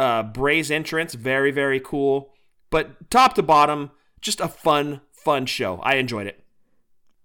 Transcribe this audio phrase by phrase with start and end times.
[0.00, 2.32] Uh, Bray's entrance, very, very cool.
[2.70, 3.90] But top to bottom,
[4.22, 5.78] just a fun, fun show.
[5.82, 6.42] I enjoyed it.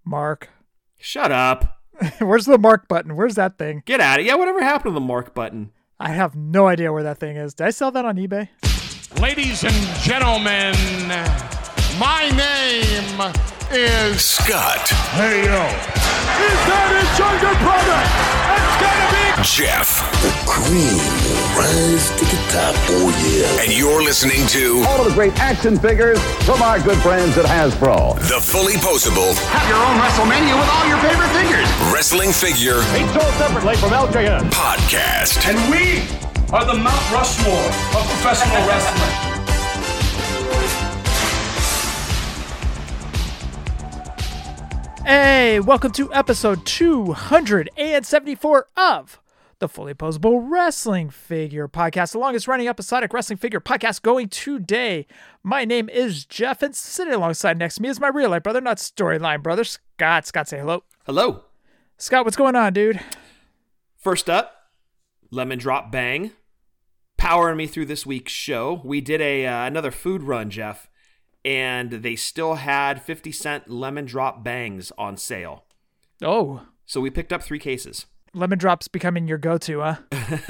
[0.04, 0.50] Mark.
[1.00, 1.80] Shut up.
[2.20, 3.16] Where's the mark button?
[3.16, 3.82] Where's that thing?
[3.86, 5.72] Get out of Yeah, whatever happened to the mark button?
[6.02, 7.54] I have no idea where that thing is.
[7.54, 8.50] Did I sell that on eBay?
[9.22, 10.76] Ladies and gentlemen,
[11.98, 13.32] my name
[13.72, 14.90] is Scott.
[15.16, 15.64] Hey yo.
[16.44, 18.00] Is that his younger brother?
[18.52, 19.15] It's gonna be
[19.46, 20.02] Jeff.
[20.22, 22.76] The cream will rise to the top.
[22.90, 23.64] Oh, yeah.
[23.64, 27.46] And you're listening to all of the great action figures from our good friends at
[27.46, 28.16] Hasbro.
[28.28, 31.70] the fully poseable Have your own WrestleMania with all your favorite figures.
[31.94, 34.50] wrestling figure Each sold separately from LJN.
[34.52, 35.48] podcast.
[35.48, 36.02] And we
[36.52, 39.32] are the Mount Rushmore of professional wrestling.
[45.06, 49.20] Hey, welcome to episode 274 of
[49.60, 55.08] the Fully Poseable Wrestling Figure Podcast, the longest running episodic wrestling figure podcast going today.
[55.44, 58.62] My name is Jeff, and sitting alongside next to me is my real life brother,
[58.62, 60.26] not storyline brother, Scott.
[60.26, 60.84] Scott, say hello.
[61.06, 61.44] Hello.
[61.98, 63.00] Scott, what's going on, dude?
[63.98, 64.72] First up,
[65.32, 66.32] Lemon Drop Bang.
[67.18, 68.82] Powering me through this week's show.
[68.84, 70.90] We did a uh, another food run, Jeff,
[71.46, 75.64] and they still had 50 cent lemon drop bangs on sale.
[76.22, 78.06] Oh, So we picked up three cases.
[78.36, 79.96] Lemon drops becoming your go to, huh?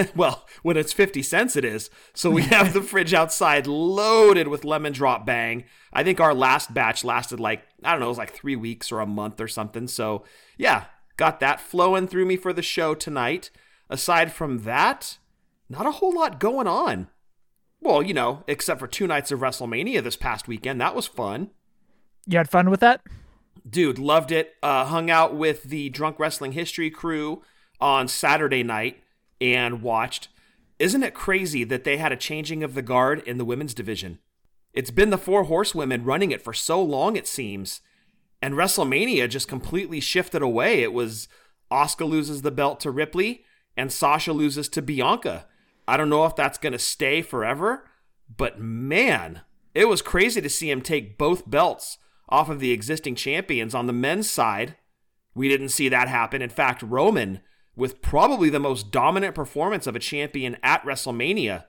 [0.15, 1.89] well, when it's 50 cents, it is.
[2.13, 5.65] So we have the fridge outside loaded with lemon drop bang.
[5.93, 8.91] I think our last batch lasted like, I don't know, it was like three weeks
[8.91, 9.87] or a month or something.
[9.87, 10.25] So
[10.57, 13.51] yeah, got that flowing through me for the show tonight.
[13.89, 15.19] Aside from that,
[15.69, 17.07] not a whole lot going on.
[17.79, 20.81] Well, you know, except for two nights of WrestleMania this past weekend.
[20.81, 21.51] That was fun.
[22.25, 23.01] You had fun with that?
[23.67, 24.55] Dude, loved it.
[24.63, 27.43] Uh, hung out with the Drunk Wrestling History crew
[27.85, 29.03] on Saturday night
[29.39, 30.27] and watched.
[30.79, 34.17] Isn't it crazy that they had a changing of the guard in the women's division?
[34.73, 37.81] It's been the four horsewomen running it for so long, it seems.
[38.41, 40.81] And WrestleMania just completely shifted away.
[40.81, 41.27] It was
[41.71, 43.45] Asuka loses the belt to Ripley
[43.77, 45.45] and Sasha loses to Bianca.
[45.87, 47.87] I don't know if that's going to stay forever,
[48.35, 49.41] but man,
[49.75, 51.99] it was crazy to see him take both belts
[52.29, 54.75] off of the existing champions on the men's side.
[55.35, 56.41] We didn't see that happen.
[56.41, 57.41] In fact, Roman,
[57.75, 61.65] with probably the most dominant performance of a champion at WrestleMania,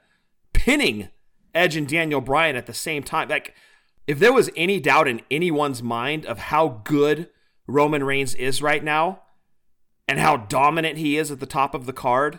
[0.52, 1.08] pinning
[1.54, 3.28] Edge and Daniel Bryan at the same time.
[3.28, 3.54] Like,
[4.06, 7.28] if there was any doubt in anyone's mind of how good
[7.66, 9.22] Roman Reigns is right now
[10.06, 12.38] and how dominant he is at the top of the card,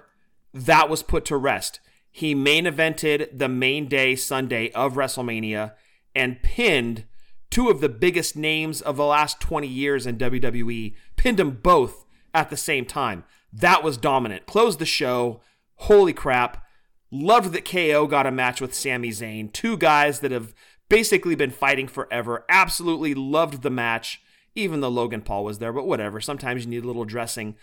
[0.53, 1.81] that was put to rest.
[2.09, 5.73] He main evented the main day Sunday of WrestleMania
[6.15, 7.05] and pinned
[7.49, 12.05] two of the biggest names of the last 20 years in WWE, pinned them both
[12.33, 13.23] at the same time.
[13.59, 14.45] That was dominant.
[14.45, 15.41] Closed the show.
[15.75, 16.63] Holy crap.
[17.09, 19.51] Loved that KO got a match with Sami Zayn.
[19.51, 20.53] Two guys that have
[20.89, 22.45] basically been fighting forever.
[22.49, 24.21] Absolutely loved the match,
[24.55, 26.21] even though Logan Paul was there, but whatever.
[26.21, 27.55] Sometimes you need a little dressing.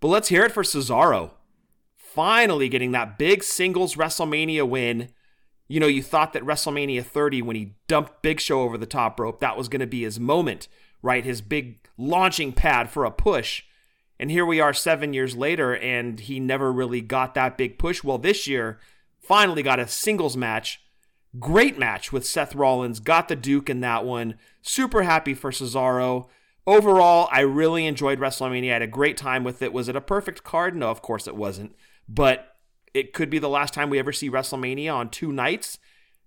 [0.00, 1.32] But let's hear it for Cesaro.
[1.96, 5.08] Finally getting that big singles WrestleMania win.
[5.68, 9.18] You know, you thought that WrestleMania 30, when he dumped Big Show over the top
[9.18, 10.68] rope, that was going to be his moment,
[11.02, 11.24] right?
[11.24, 13.64] His big launching pad for a push.
[14.22, 18.04] And here we are seven years later, and he never really got that big push.
[18.04, 18.78] Well, this year,
[19.18, 20.80] finally got a singles match.
[21.40, 23.00] Great match with Seth Rollins.
[23.00, 24.36] Got the Duke in that one.
[24.62, 26.28] Super happy for Cesaro.
[26.68, 28.70] Overall, I really enjoyed WrestleMania.
[28.70, 29.72] I had a great time with it.
[29.72, 30.76] Was it a perfect card?
[30.76, 31.74] No, of course it wasn't.
[32.08, 32.54] But
[32.94, 35.78] it could be the last time we ever see WrestleMania on two nights.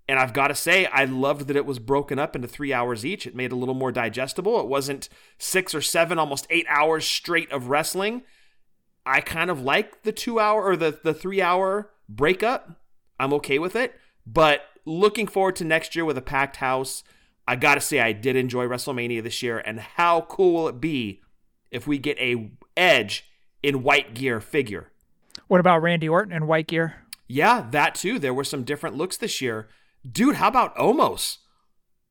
[0.07, 3.05] And I've got to say, I loved that it was broken up into three hours
[3.05, 3.25] each.
[3.25, 4.59] It made it a little more digestible.
[4.59, 8.21] It wasn't six or seven, almost eight hours straight of wrestling.
[9.05, 12.79] I kind of like the two hour or the, the three hour breakup.
[13.19, 13.95] I'm okay with it.
[14.27, 17.03] But looking forward to next year with a packed house,
[17.47, 19.59] I got to say, I did enjoy WrestleMania this year.
[19.59, 21.21] And how cool will it be
[21.71, 23.29] if we get a Edge
[23.63, 24.91] in white gear figure?
[25.47, 27.03] What about Randy Orton in white gear?
[27.27, 28.19] Yeah, that too.
[28.19, 29.67] There were some different looks this year.
[30.09, 31.37] Dude, how about Omos?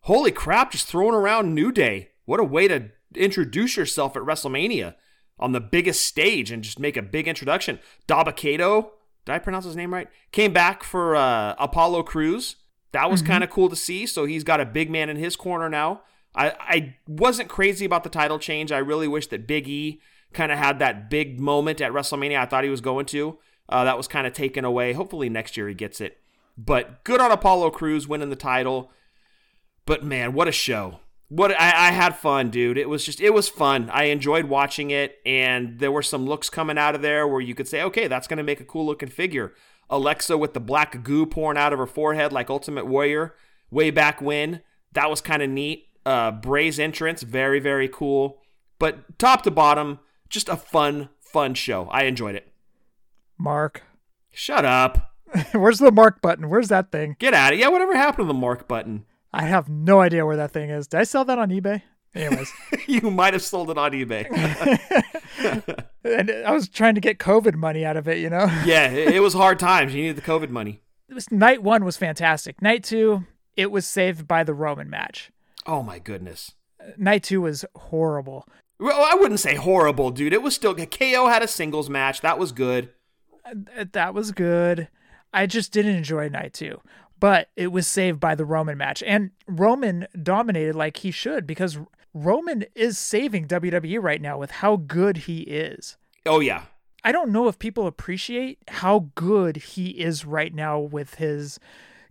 [0.00, 2.10] Holy crap, just throwing around New Day.
[2.24, 4.94] What a way to introduce yourself at WrestleMania
[5.38, 7.78] on the biggest stage and just make a big introduction.
[8.08, 8.92] Dabba-Kato,
[9.24, 10.08] did I pronounce his name right?
[10.32, 12.56] Came back for uh, Apollo Crews.
[12.92, 14.06] That was kind of cool to see.
[14.06, 16.02] So he's got a big man in his corner now.
[16.34, 18.70] I, I wasn't crazy about the title change.
[18.70, 20.00] I really wish that Big E
[20.32, 23.38] kind of had that big moment at WrestleMania I thought he was going to.
[23.68, 24.92] Uh, that was kind of taken away.
[24.92, 26.18] Hopefully next year he gets it.
[26.56, 28.90] But good on Apollo Crews winning the title.
[29.86, 31.00] But man, what a show.
[31.28, 32.78] What I, I had fun, dude.
[32.78, 33.90] It was just it was fun.
[33.90, 37.54] I enjoyed watching it, and there were some looks coming out of there where you
[37.54, 39.52] could say, okay, that's gonna make a cool looking figure.
[39.90, 43.34] Alexa with the black goo pouring out of her forehead like Ultimate Warrior
[43.70, 44.62] way back when.
[44.92, 45.88] That was kind of neat.
[46.06, 48.40] Uh, Bray's entrance, very, very cool.
[48.78, 51.88] But top to bottom, just a fun, fun show.
[51.90, 52.52] I enjoyed it.
[53.38, 53.82] Mark.
[54.30, 55.13] Shut up.
[55.52, 56.48] Where's the mark button?
[56.48, 57.16] Where's that thing?
[57.18, 59.04] Get out of Yeah, whatever happened to the mark button?
[59.32, 60.86] I have no idea where that thing is.
[60.86, 61.82] Did I sell that on eBay?
[62.14, 62.52] Anyways.
[62.86, 64.26] you might have sold it on eBay.
[66.04, 68.46] and I was trying to get COVID money out of it, you know?
[68.64, 69.94] yeah, it, it was hard times.
[69.94, 70.80] You needed the COVID money.
[71.08, 72.62] It was, night one was fantastic.
[72.62, 73.24] Night two,
[73.56, 75.30] it was saved by the Roman match.
[75.66, 76.52] Oh my goodness.
[76.96, 78.46] Night two was horrible.
[78.78, 80.32] Well, I wouldn't say horrible, dude.
[80.32, 82.20] It was still KO had a singles match.
[82.20, 82.90] That was good.
[83.44, 84.88] Uh, That was good.
[85.34, 86.80] I just didn't enjoy night two.
[87.20, 89.02] But it was saved by the Roman match.
[89.02, 91.78] And Roman dominated like he should because
[92.12, 95.96] Roman is saving WWE right now with how good he is.
[96.26, 96.62] Oh yeah.
[97.02, 101.58] I don't know if people appreciate how good he is right now with his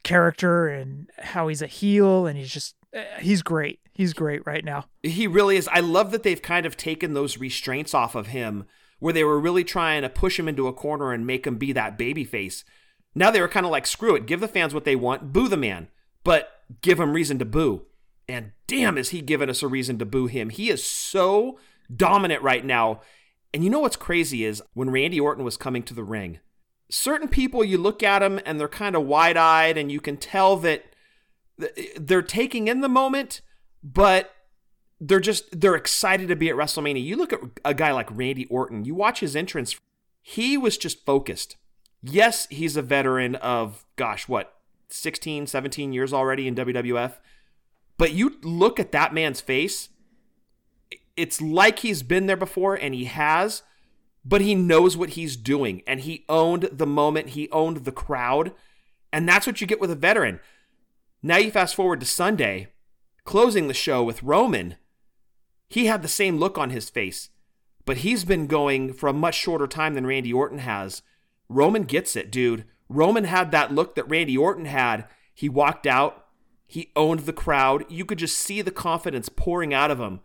[0.03, 3.79] character and how he's a heel and he's just uh, he's great.
[3.91, 4.85] He's great right now.
[5.01, 5.67] He really is.
[5.71, 8.65] I love that they've kind of taken those restraints off of him
[8.99, 11.71] where they were really trying to push him into a corner and make him be
[11.73, 12.63] that baby face.
[13.15, 15.47] Now they were kind of like, screw it, give the fans what they want, boo
[15.47, 15.87] the man,
[16.23, 16.49] but
[16.81, 17.85] give him reason to boo.
[18.27, 20.49] And damn, is he giving us a reason to boo him?
[20.49, 21.59] He is so
[21.93, 23.01] dominant right now.
[23.53, 26.39] And you know what's crazy is when Randy Orton was coming to the ring,
[26.89, 30.17] certain people, you look at them and they're kind of wide eyed, and you can
[30.17, 30.83] tell that
[31.97, 33.41] they're taking in the moment,
[33.83, 34.31] but
[34.99, 37.03] they're just they're excited to be at WrestleMania.
[37.03, 39.79] You look at a guy like Randy Orton, you watch his entrance,
[40.21, 41.57] he was just focused.
[42.03, 44.53] Yes, he's a veteran of gosh, what,
[44.89, 47.13] 16, 17 years already in WWF.
[47.97, 49.89] But you look at that man's face,
[51.15, 53.63] it's like he's been there before and he has,
[54.25, 58.53] but he knows what he's doing and he owned the moment, he owned the crowd.
[59.11, 60.39] And that's what you get with a veteran.
[61.21, 62.67] Now you fast forward to Sunday,
[63.23, 64.75] closing the show with Roman.
[65.69, 67.29] He had the same look on his face,
[67.85, 71.01] but he's been going for a much shorter time than Randy Orton has.
[71.49, 72.65] Roman gets it, dude.
[72.89, 75.05] Roman had that look that Randy Orton had.
[75.33, 76.25] He walked out,
[76.65, 77.85] he owned the crowd.
[77.89, 80.21] You could just see the confidence pouring out of him.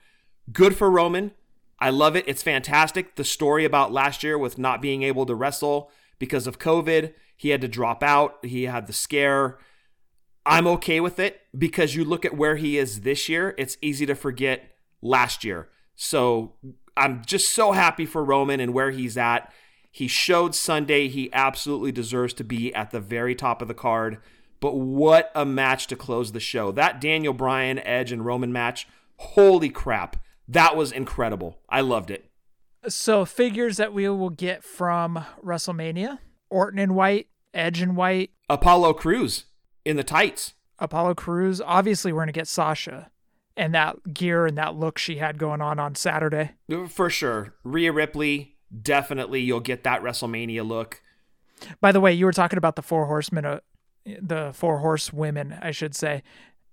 [0.53, 1.33] Good for Roman.
[1.79, 2.25] I love it.
[2.27, 3.17] It's fantastic.
[3.17, 7.51] The story about last year with not being able to wrestle because of COVID, he
[7.51, 9.59] had to drop out, he had the scare.
[10.45, 14.07] I'm okay with it because you look at where he is this year, it's easy
[14.07, 15.69] to forget last year.
[15.95, 16.55] So
[16.97, 19.53] I'm just so happy for Roman and where he's at.
[19.91, 24.19] He showed Sunday he absolutely deserves to be at the very top of the card.
[24.61, 26.73] But what a match to close the show.
[26.73, 30.17] That Daniel Bryan, Edge, and Roman match, holy crap.
[30.47, 31.59] That was incredible.
[31.69, 32.31] I loved it.
[32.89, 36.19] So, figures that we will get from WrestleMania
[36.49, 39.45] Orton in white, Edge in white, Apollo Crews
[39.85, 40.55] in the tights.
[40.79, 41.61] Apollo Crews.
[41.61, 43.11] Obviously, we're going to get Sasha
[43.57, 46.53] and that gear and that look she had going on on Saturday.
[46.89, 47.55] For sure.
[47.65, 51.03] Rhea Ripley, definitely you'll get that WrestleMania look.
[51.81, 53.61] By the way, you were talking about the four horsemen, uh,
[54.05, 56.23] the four horsewomen, I should say.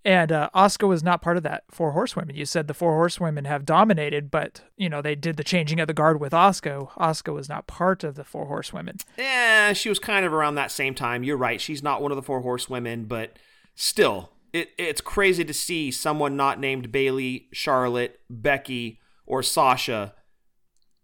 [0.05, 2.35] And uh, Oscar was not part of that four horsewomen.
[2.35, 5.87] You said the four horsewomen have dominated, but you know they did the changing of
[5.87, 6.85] the guard with Oscar.
[6.97, 8.97] Oscar was not part of the four horsewomen.
[9.17, 11.23] Yeah, she was kind of around that same time.
[11.23, 11.59] You're right.
[11.59, 13.39] She's not one of the four horsewomen, but
[13.73, 20.13] still, it, it's crazy to see someone not named Bayley, Charlotte, Becky, or Sasha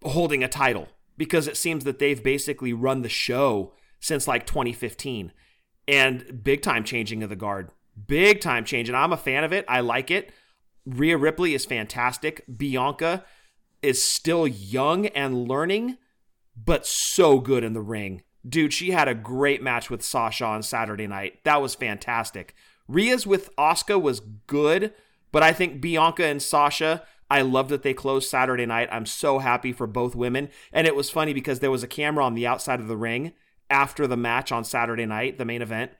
[0.04, 5.32] holding a title because it seems that they've basically run the show since like 2015
[5.88, 7.70] and big time changing of the guard.
[8.08, 8.90] Big time change.
[8.90, 9.66] And I'm a fan of it.
[9.68, 10.32] I like it.
[10.86, 12.44] Rhea Ripley is fantastic.
[12.58, 13.24] Bianca
[13.82, 15.98] is still young and learning,
[16.56, 18.24] but so good in the ring.
[18.48, 21.44] Dude, she had a great match with Sasha on Saturday night.
[21.44, 22.56] That was fantastic.
[22.88, 24.94] Rhea's with Asuka was good,
[25.32, 28.90] but I think Bianca and Sasha, I love that they closed Saturday night.
[28.92, 30.50] I'm so happy for both women.
[30.74, 33.32] And it was funny because there was a camera on the outside of the ring
[33.70, 35.92] after the match on Saturday night, the main event.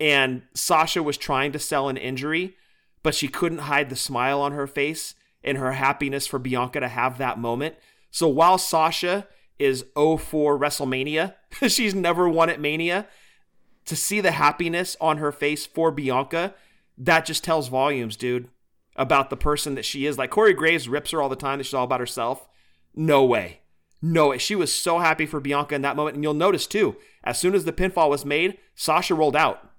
[0.00, 2.56] And Sasha was trying to sell an injury,
[3.02, 5.14] but she couldn't hide the smile on her face
[5.44, 7.74] and her happiness for Bianca to have that moment.
[8.10, 11.34] So while Sasha is 04 WrestleMania,
[11.68, 13.06] she's never won at Mania,
[13.84, 16.54] to see the happiness on her face for Bianca,
[16.96, 18.48] that just tells volumes, dude,
[18.96, 20.18] about the person that she is.
[20.18, 22.48] Like Corey Graves rips her all the time that she's all about herself.
[22.94, 23.60] No way.
[24.00, 24.38] No way.
[24.38, 26.16] She was so happy for Bianca in that moment.
[26.16, 29.70] And you'll notice too, as soon as the pinfall was made, Sasha rolled out.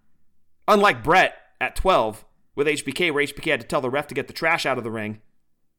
[0.67, 4.27] Unlike Bret at 12 with HBK, where HBK had to tell the ref to get
[4.27, 5.21] the trash out of the ring.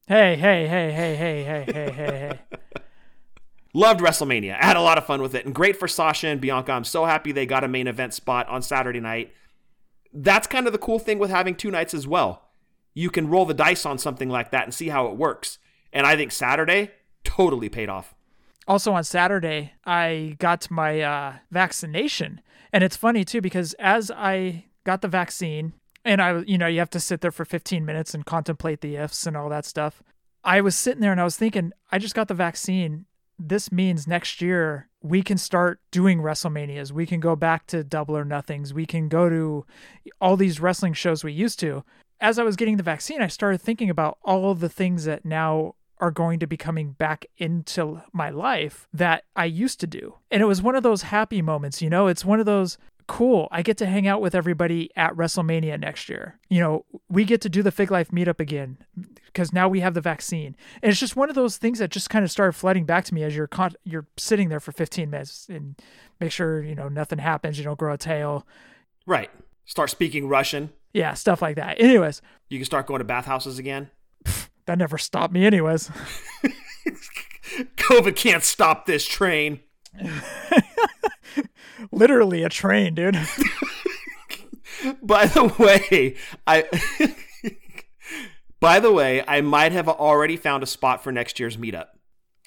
[0.07, 2.39] Hey, hey, hey, hey, hey, hey, hey, hey, hey.
[3.73, 4.57] Loved WrestleMania.
[4.61, 6.71] I had a lot of fun with it and great for Sasha and Bianca.
[6.71, 9.33] I'm so happy they got a main event spot on Saturday night.
[10.13, 12.44] That's kind of the cool thing with having two nights as well.
[12.95, 15.59] You can roll the dice on something like that and see how it works.
[15.93, 16.91] And I think Saturday
[17.23, 18.15] totally paid off.
[18.67, 22.41] Also on Saturday, I got my uh, vaccination,
[22.73, 25.73] and it's funny too because as I got the vaccine,
[26.03, 28.95] and I, you know, you have to sit there for 15 minutes and contemplate the
[28.95, 30.01] ifs and all that stuff.
[30.43, 33.05] I was sitting there and I was thinking, I just got the vaccine.
[33.39, 36.91] This means next year we can start doing WrestleManias.
[36.91, 38.73] We can go back to Double or Nothings.
[38.73, 39.65] We can go to
[40.21, 41.83] all these wrestling shows we used to.
[42.21, 45.25] As I was getting the vaccine, I started thinking about all of the things that
[45.25, 50.15] now are going to be coming back into my life that I used to do.
[50.29, 53.47] And it was one of those happy moments, you know, it's one of those cool.
[53.51, 56.39] I get to hang out with everybody at WrestleMania next year.
[56.49, 58.77] You know, we get to do the Fig Life meetup again
[59.27, 60.55] because now we have the vaccine.
[60.81, 63.13] And it's just one of those things that just kind of started flooding back to
[63.13, 65.75] me as you're con- you're sitting there for 15 minutes and
[66.19, 68.45] make sure, you know, nothing happens, you don't grow a tail.
[69.05, 69.29] Right.
[69.65, 70.71] Start speaking Russian.
[70.95, 71.79] Yeah, stuff like that.
[71.81, 73.89] Anyways, You can start going to bathhouses again.
[74.65, 75.91] that never stopped me anyways.
[77.75, 79.59] COVID can't stop this train.
[81.91, 83.15] Literally a train, dude.
[85.01, 86.15] By the way,
[86.47, 86.65] I
[88.61, 91.87] By the way, I might have already found a spot for next year's meetup.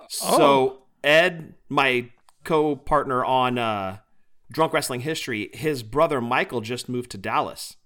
[0.08, 2.08] So Ed, my
[2.44, 3.98] co-partner on uh,
[4.50, 7.76] Drunk Wrestling History, his brother Michael just moved to Dallas,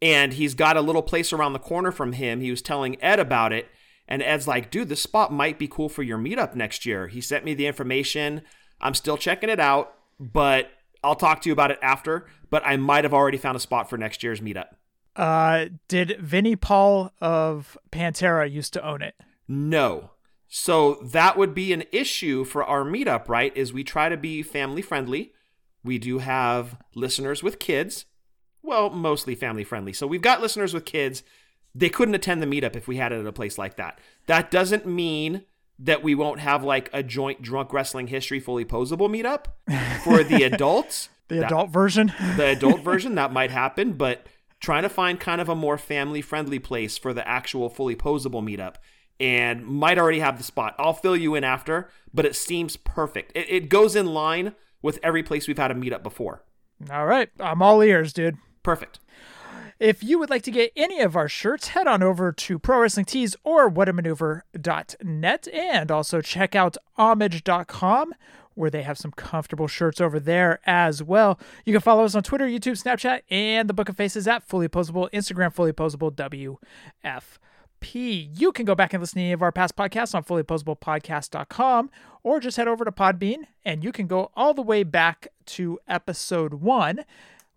[0.00, 2.40] and he's got a little place around the corner from him.
[2.40, 3.68] He was telling Ed about it,
[4.06, 7.20] and Ed's like, "Dude, this spot might be cool for your meetup next year." He
[7.20, 8.42] sent me the information.
[8.80, 10.70] I'm still checking it out, but
[11.02, 12.26] I'll talk to you about it after.
[12.50, 14.68] But I might have already found a spot for next year's meetup.
[15.16, 19.16] Uh, did Vinnie Paul of Pantera used to own it?
[19.48, 20.12] No.
[20.46, 23.54] So that would be an issue for our meetup, right?
[23.56, 25.32] Is we try to be family friendly.
[25.84, 28.06] We do have listeners with kids.
[28.68, 29.92] Well, mostly family friendly.
[29.92, 31.22] So we've got listeners with kids.
[31.74, 33.98] They couldn't attend the meetup if we had it at a place like that.
[34.26, 35.42] That doesn't mean
[35.78, 39.46] that we won't have like a joint drunk wrestling history fully poseable meetup
[40.04, 41.08] for the adults.
[41.28, 42.12] The That- adult version?
[42.36, 44.26] the adult version that might happen, but
[44.60, 48.42] trying to find kind of a more family friendly place for the actual fully poseable
[48.42, 48.74] meetup
[49.20, 50.74] and might already have the spot.
[50.78, 53.32] I'll fill you in after, but it seems perfect.
[53.36, 56.44] It, it goes in line with every place we've had a meetup before.
[56.90, 57.28] All right.
[57.40, 58.36] I'm all ears, dude.
[58.62, 58.98] Perfect.
[59.78, 62.80] If you would like to get any of our shirts, head on over to Pro
[62.80, 68.12] Wrestling Tees or whatamaneuver.net and also check out homage.com
[68.58, 71.38] where they have some comfortable shirts over there as well.
[71.64, 74.68] You can follow us on Twitter, YouTube, Snapchat, and the Book of Faces at Fully
[74.68, 76.12] Poseable, Instagram, Fully Poseable,
[77.84, 78.40] WFP.
[78.40, 81.90] You can go back and listen to any of our past podcasts on fullyposeablepodcast.com
[82.24, 85.78] or just head over to Podbean and you can go all the way back to
[85.86, 87.04] episode one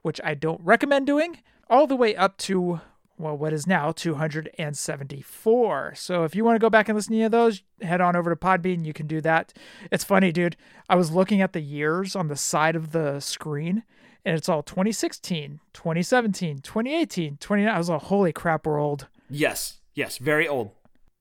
[0.02, 1.38] which I don't recommend doing,
[1.70, 2.82] all the way up to,
[3.18, 5.94] well, what is now 274.
[5.96, 8.16] So if you want to go back and listen to any of those, head on
[8.16, 8.86] over to Podbean.
[8.86, 9.54] You can do that.
[9.92, 10.58] It's funny, dude.
[10.90, 13.84] I was looking at the years on the side of the screen,
[14.26, 17.74] and it's all 2016, 2017, 2018, 29.
[17.74, 19.08] I was like, holy crap, we're old.
[19.30, 19.80] Yes.
[19.94, 20.18] Yes.
[20.18, 20.72] Very old.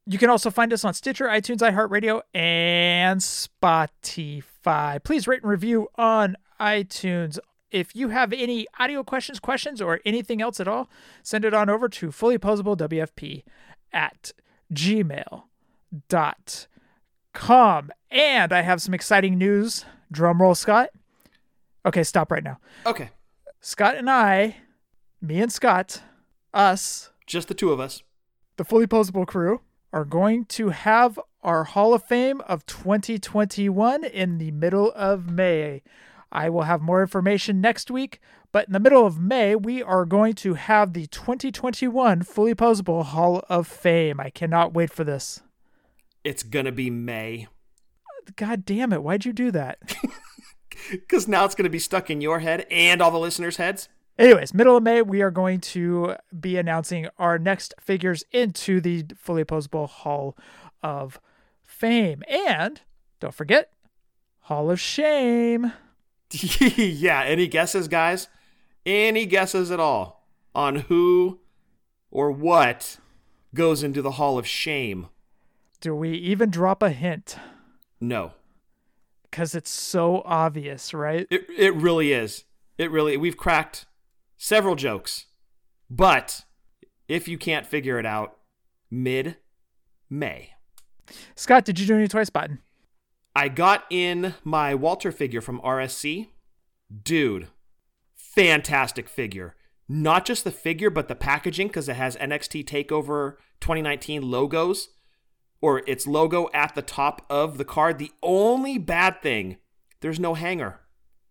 [0.07, 5.03] You can also find us on Stitcher, iTunes, iHeartRadio, and Spotify.
[5.05, 7.39] Please rate and review on iTunes.
[7.71, 10.89] If you have any audio questions, questions, or anything else at all,
[11.23, 13.45] send it on over to fullyposeablewfp
[13.93, 14.33] at
[14.73, 15.43] gmail.com.
[18.11, 19.85] And I have some exciting news.
[20.11, 20.91] Drum roll, Scott.
[21.87, 22.59] Okay, stop right now.
[22.85, 23.11] Okay.
[23.61, 24.57] Scott and I,
[25.21, 26.03] me and Scott,
[26.53, 28.03] us, Just the two of us.
[28.57, 29.61] the Fully Poseable crew
[29.93, 35.83] are going to have our Hall of Fame of 2021 in the middle of May.
[36.33, 38.21] I will have more information next week,
[38.53, 43.05] but in the middle of May, we are going to have the 2021 Fully Poseable
[43.05, 44.21] Hall of Fame.
[44.21, 45.43] I cannot wait for this.
[46.23, 47.49] It's going to be May.
[48.37, 49.79] God damn it, why'd you do that?
[50.91, 53.89] Because now it's going to be stuck in your head and all the listeners' heads.
[54.19, 59.05] Anyways, middle of May, we are going to be announcing our next figures into the
[59.17, 60.37] Fully Poseable Hall
[60.83, 61.21] of
[61.65, 62.23] Fame.
[62.29, 62.81] And
[63.19, 63.73] don't forget,
[64.41, 65.73] Hall of Shame.
[66.77, 67.23] yeah.
[67.23, 68.29] Any guesses, guys?
[68.87, 71.41] Any guesses at all on who
[72.11, 72.99] or what
[73.55, 75.09] goes into the Hall of Shame?
[75.81, 77.37] Do we even drop a hint?
[78.01, 78.33] No.
[79.31, 81.27] Because it's so obvious, right?
[81.31, 82.45] It it really is.
[82.79, 83.87] It really we've cracked
[84.37, 85.27] several jokes.
[85.89, 86.45] But
[87.09, 88.37] if you can't figure it out,
[88.91, 89.37] mid
[90.09, 90.51] May.
[91.35, 92.59] Scott, did you do any toy spotting?
[93.35, 96.29] I got in my Walter figure from RSC.
[97.03, 97.49] Dude,
[98.15, 99.55] fantastic figure.
[99.89, 104.89] Not just the figure, but the packaging because it has NXT TakeOver 2019 logos
[105.61, 107.99] or its logo at the top of the card.
[107.99, 109.59] The only bad thing,
[110.01, 110.81] there's no hanger.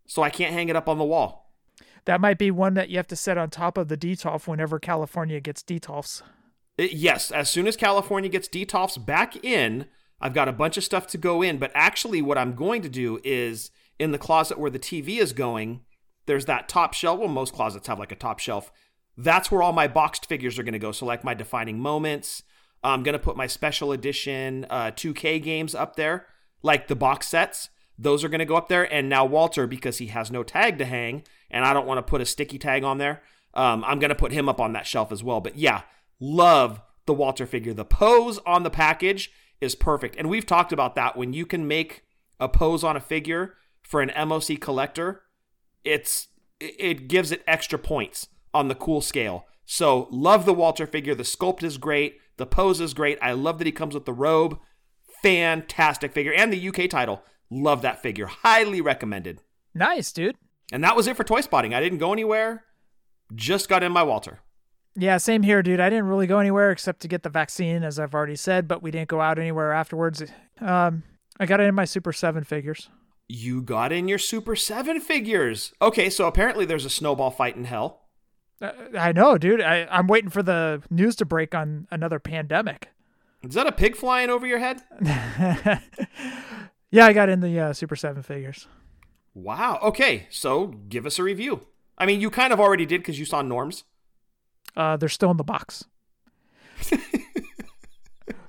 [0.07, 1.53] So I can't hang it up on the wall.
[2.05, 4.79] That might be one that you have to set on top of the Detolf whenever
[4.79, 6.21] California gets Detolfs.
[6.77, 9.85] It- uh, yes, as soon as California gets Detolfs back in,
[10.21, 11.57] I've got a bunch of stuff to go in.
[11.57, 15.33] But actually, what I'm going to do is in the closet where the TV is
[15.33, 15.81] going,
[16.25, 17.19] there's that top shelf.
[17.19, 18.71] Well, most closets have like a top shelf.
[19.17, 20.91] That's where all my boxed figures are going to go.
[20.91, 22.43] So, like my defining moments,
[22.83, 26.27] I'm going to put my special edition uh, 2K games up there,
[26.63, 27.69] like the box sets.
[27.97, 28.91] Those are going to go up there.
[28.93, 32.09] And now, Walter, because he has no tag to hang, and I don't want to
[32.09, 33.21] put a sticky tag on there,
[33.53, 35.41] um, I'm going to put him up on that shelf as well.
[35.41, 35.81] But yeah,
[36.19, 37.73] love the Walter figure.
[37.73, 40.15] The pose on the package is perfect.
[40.15, 42.03] And we've talked about that when you can make
[42.39, 45.23] a pose on a figure for an MOC collector,
[45.83, 46.27] it's
[46.59, 49.45] it gives it extra points on the cool scale.
[49.65, 51.15] So love the Walter figure.
[51.15, 52.17] The sculpt is great.
[52.37, 53.17] The pose is great.
[53.21, 54.59] I love that he comes with the robe.
[55.21, 56.33] Fantastic figure.
[56.33, 57.23] And the UK title.
[57.49, 58.27] Love that figure.
[58.27, 59.41] Highly recommended.
[59.73, 60.35] Nice, dude.
[60.71, 61.73] And that was it for toy spotting.
[61.73, 62.65] I didn't go anywhere.
[63.33, 64.39] Just got in my Walter.
[64.99, 65.79] Yeah, same here, dude.
[65.79, 68.83] I didn't really go anywhere except to get the vaccine, as I've already said, but
[68.83, 70.23] we didn't go out anywhere afterwards.
[70.59, 71.03] Um,
[71.39, 72.89] I got it in my Super 7 figures.
[73.27, 75.73] You got in your Super 7 figures.
[75.81, 78.01] Okay, so apparently there's a snowball fight in hell.
[78.61, 79.61] Uh, I know, dude.
[79.61, 82.89] I, I'm waiting for the news to break on another pandemic.
[83.41, 84.81] Is that a pig flying over your head?
[86.91, 88.67] Yeah, I got in the uh, Super 7 figures.
[89.33, 89.79] Wow.
[89.83, 91.67] Okay, so give us a review.
[91.97, 93.83] I mean, you kind of already did because you saw Norms.
[94.75, 95.85] Uh, they're still in the box.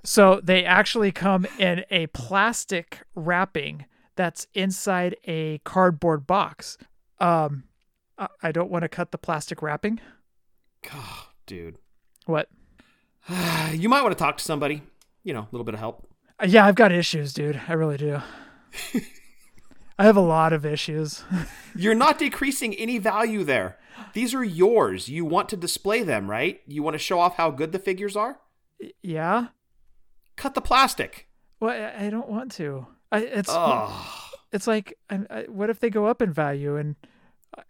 [0.05, 3.85] so they actually come in a plastic wrapping
[4.17, 6.77] that's inside a cardboard box.
[7.19, 7.65] Um,
[8.43, 10.01] I- don't want to cut the plastic wrapping.
[10.91, 11.77] God, dude.
[12.27, 12.49] What?
[13.73, 14.83] You might want to talk to somebody.
[15.23, 16.07] You know, a little bit of help.
[16.43, 17.61] Uh, Yeah, I've got issues, dude.
[17.69, 18.21] I really do.
[20.01, 21.23] I have a lot of issues.
[21.77, 23.77] You're not decreasing any value there.
[24.15, 25.11] These are yours.
[25.11, 26.63] You want to display them, right?
[26.67, 28.41] You want to show off how good the figures are?
[29.03, 29.49] yeah.
[30.37, 31.29] Cut the plastic.
[31.61, 32.87] Well, I don't want to.
[33.13, 36.77] I, it's Oh, it's like, I, I, uh, what if they go up in value
[36.77, 36.97] and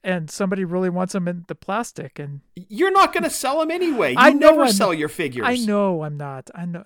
[0.04, 3.72] and somebody really wants them in the plastic and you're not going to sell them
[3.72, 4.12] anyway.
[4.12, 5.46] You I never I'm- sell your figures.
[5.48, 6.48] I know I'm not.
[6.54, 6.84] I know.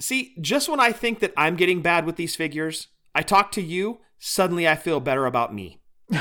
[0.00, 3.62] See, just when I think that I'm getting bad with these figures, I talk to
[3.62, 5.80] you, suddenly I feel better about me.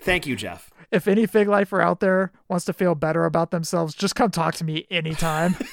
[0.00, 0.70] Thank you, Jeff.
[0.90, 4.54] If any fig lifer out there wants to feel better about themselves, just come talk
[4.56, 5.56] to me anytime.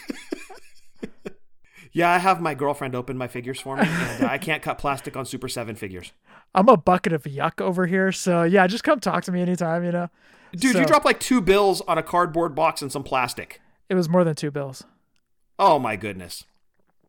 [1.94, 4.78] Yeah, I have my girlfriend open my figures for me, and uh, I can't cut
[4.78, 6.14] plastic on Super 7 figures.
[6.56, 9.84] I'm a bucket of yuck over here, so yeah, just come talk to me anytime.
[9.84, 10.10] You know,
[10.56, 13.60] Dude, So- you dropped like two bills on a cardboard box and some plastic.
[13.90, 14.86] it was more than two bills.
[15.60, 16.46] Oh my goodness.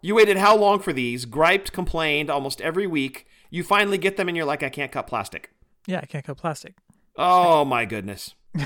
[0.03, 1.25] You waited how long for these?
[1.25, 3.27] Griped, complained almost every week.
[3.51, 5.53] You finally get them and you're like, I can't cut plastic.
[5.87, 6.75] Yeah, I can't cut plastic.
[7.17, 8.35] Oh my goodness.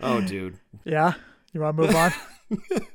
[0.00, 0.58] oh, dude.
[0.84, 1.14] Yeah,
[1.52, 2.12] you want to move on?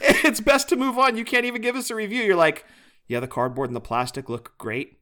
[0.00, 1.16] It's best to move on.
[1.16, 2.22] You can't even give us a review.
[2.22, 2.64] You're like,
[3.08, 5.00] yeah, the cardboard and the plastic look great.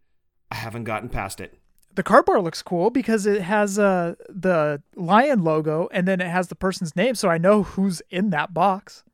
[0.51, 1.59] I haven't gotten past it.
[1.94, 6.48] the cardboard looks cool because it has uh the lion logo and then it has
[6.48, 9.05] the person's name, so I know who's in that box.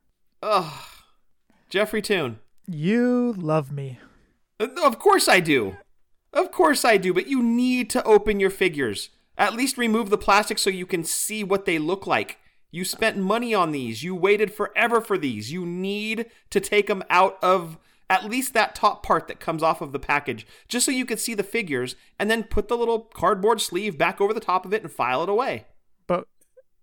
[0.41, 0.73] Ugh.
[1.69, 2.39] Jeffrey Toon.
[2.67, 3.99] You love me.
[4.59, 5.77] Uh, of course I do.
[6.33, 9.09] Of course I do, but you need to open your figures.
[9.37, 12.39] At least remove the plastic so you can see what they look like.
[12.71, 14.03] You spent money on these.
[14.03, 15.51] You waited forever for these.
[15.51, 17.77] You need to take them out of
[18.09, 21.19] at least that top part that comes off of the package just so you can
[21.19, 24.73] see the figures and then put the little cardboard sleeve back over the top of
[24.73, 25.65] it and file it away.
[26.07, 26.27] But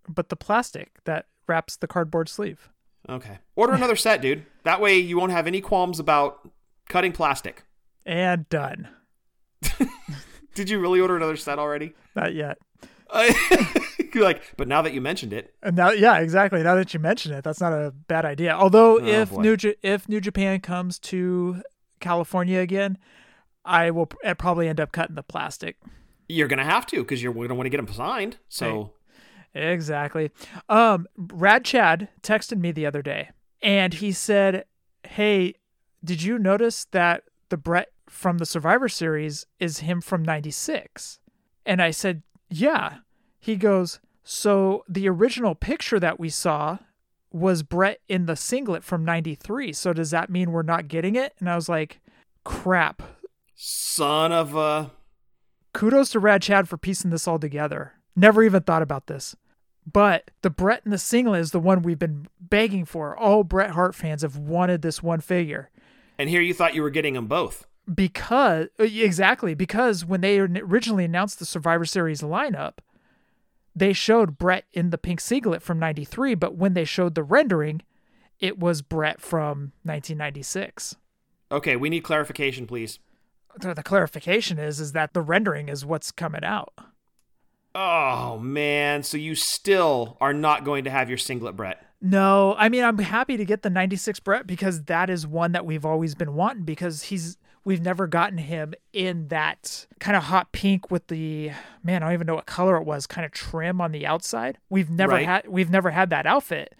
[0.07, 2.69] but the plastic that wraps the cardboard sleeve.
[3.09, 3.39] Okay.
[3.55, 4.45] Order another set, dude.
[4.63, 6.47] That way you won't have any qualms about
[6.89, 7.63] cutting plastic.
[8.05, 8.87] And done.
[10.55, 11.93] Did you really order another set already?
[12.15, 12.57] Not yet.
[14.13, 16.63] You're like, but now that you mentioned it, And now, yeah, exactly.
[16.63, 18.53] Now that you mention it, that's not a bad idea.
[18.53, 19.41] Although, oh, if boy.
[19.41, 21.61] New Ja- if New Japan comes to
[21.99, 22.97] California again,
[23.63, 25.77] I will probably end up cutting the plastic.
[26.29, 28.37] you're gonna have to because you're gonna want to get them signed.
[28.49, 28.93] So
[29.57, 30.31] Exactly.
[30.69, 34.65] Um, Rad Chad texted me the other day, and he said,
[35.03, 35.55] "Hey,
[36.03, 41.19] did you notice that the Bret from the Survivor Series is him from '96?"
[41.65, 42.99] And I said, "Yeah."
[43.39, 46.79] He goes, "So the original picture that we saw
[47.31, 49.73] was Bret in the singlet from '93.
[49.73, 51.99] So does that mean we're not getting it?" And I was like,
[52.47, 53.03] crap.
[53.55, 54.91] Son of a.
[55.73, 57.93] Kudos to Rad Chad for piecing this all together.
[58.15, 59.35] Never even thought about this.
[59.91, 63.15] But the Bret and the singlet is the one we've been begging for.
[63.15, 65.69] All Bret Hart fans have wanted this one figure.
[66.17, 67.65] And here you thought you were getting them both.
[67.93, 72.79] Because, uh, exactly, because when they originally announced the Survivor Series lineup,
[73.73, 77.81] they showed Bret in the pink singlet from 93, but when they showed the rendering,
[78.41, 80.97] it was Bret from 1996.
[81.49, 82.99] Okay, we need clarification, please.
[83.57, 86.73] The the clarification is is that the rendering is what's coming out.
[87.79, 89.03] Oh, man.
[89.03, 91.79] So you still are not going to have your singlet, Bret.
[92.01, 95.65] No, I mean I'm happy to get the 96 Bret because that is one that
[95.65, 100.51] we've always been wanting because he's we've never gotten him in that kind of hot
[100.51, 101.51] pink with the
[101.83, 104.59] man, I don't even know what color it was, kind of trim on the outside.
[104.69, 105.25] We've never Right.
[105.25, 106.75] had we've never had that outfit,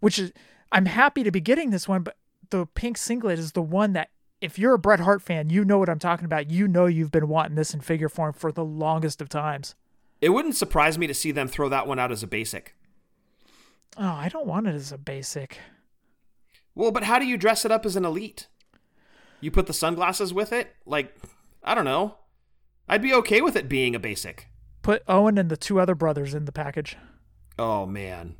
[0.00, 0.30] which is
[0.72, 2.16] I'm happy to be getting this one, but
[2.50, 4.10] the pink singlet is the one that
[4.42, 6.50] if you're a Bret Hart fan, you know what I'm talking about.
[6.50, 9.74] You know you've been wanting this in figure form for the longest of times.
[10.20, 12.74] It wouldn't surprise me to see them throw that one out as a basic.
[13.96, 15.58] Oh, I don't want it as a basic.
[16.74, 18.46] Well, but how do you dress it up as an elite?
[19.40, 20.74] You put the sunglasses with it?
[20.86, 21.14] Like,
[21.64, 22.16] I don't know.
[22.88, 24.48] I'd be okay with it being a basic.
[24.82, 26.96] Put Owen and the two other brothers in the package.
[27.58, 28.36] Oh, man.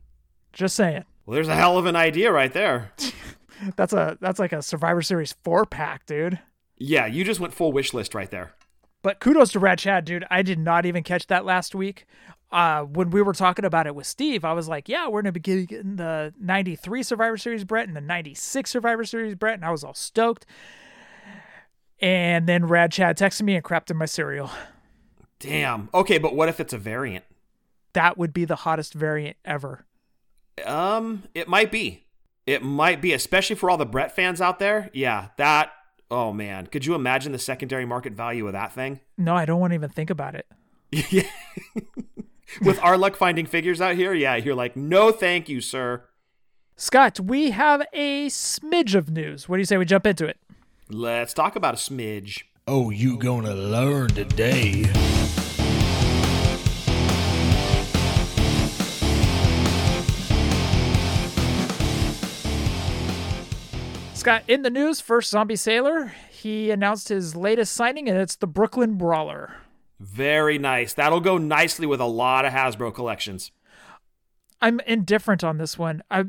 [0.52, 1.04] Just saying.
[1.26, 2.92] Well, there's a hell of an idea right there.
[3.76, 6.40] That's a that's like a Survivor Series four pack, dude.
[6.76, 8.54] Yeah, you just went full wish list right there.
[9.02, 10.24] But kudos to Rad Chad, dude.
[10.30, 12.06] I did not even catch that last week.
[12.52, 15.32] Uh, when we were talking about it with Steve, I was like, "Yeah, we're gonna
[15.32, 19.70] be getting the '93 Survivor Series Bret and the '96 Survivor Series Bret," and I
[19.70, 20.46] was all stoked.
[22.00, 24.50] And then Rad Chad texted me and crapped in my cereal.
[25.38, 25.88] Damn.
[25.94, 27.24] Okay, but what if it's a variant?
[27.92, 29.86] That would be the hottest variant ever.
[30.64, 32.06] Um, it might be.
[32.46, 34.90] It might be, especially for all the Bret fans out there.
[34.92, 35.72] Yeah, that.
[36.10, 39.00] Oh man, could you imagine the secondary market value of that thing?
[39.18, 40.46] No, I don't want to even think about it.
[41.10, 41.28] yeah.
[42.62, 46.04] With our luck finding figures out here, yeah, you're like, no, thank you, sir.
[46.74, 49.48] Scott, we have a smidge of news.
[49.48, 50.38] What do you say we jump into it?
[50.88, 52.42] Let's talk about a smidge.
[52.66, 54.86] Oh, you gonna learn today.
[64.20, 68.46] Scott, in the news, first Zombie Sailor, he announced his latest signing, and it's the
[68.46, 69.54] Brooklyn Brawler.
[69.98, 70.92] Very nice.
[70.92, 73.50] That'll go nicely with a lot of Hasbro collections.
[74.60, 76.02] I'm indifferent on this one.
[76.10, 76.24] I,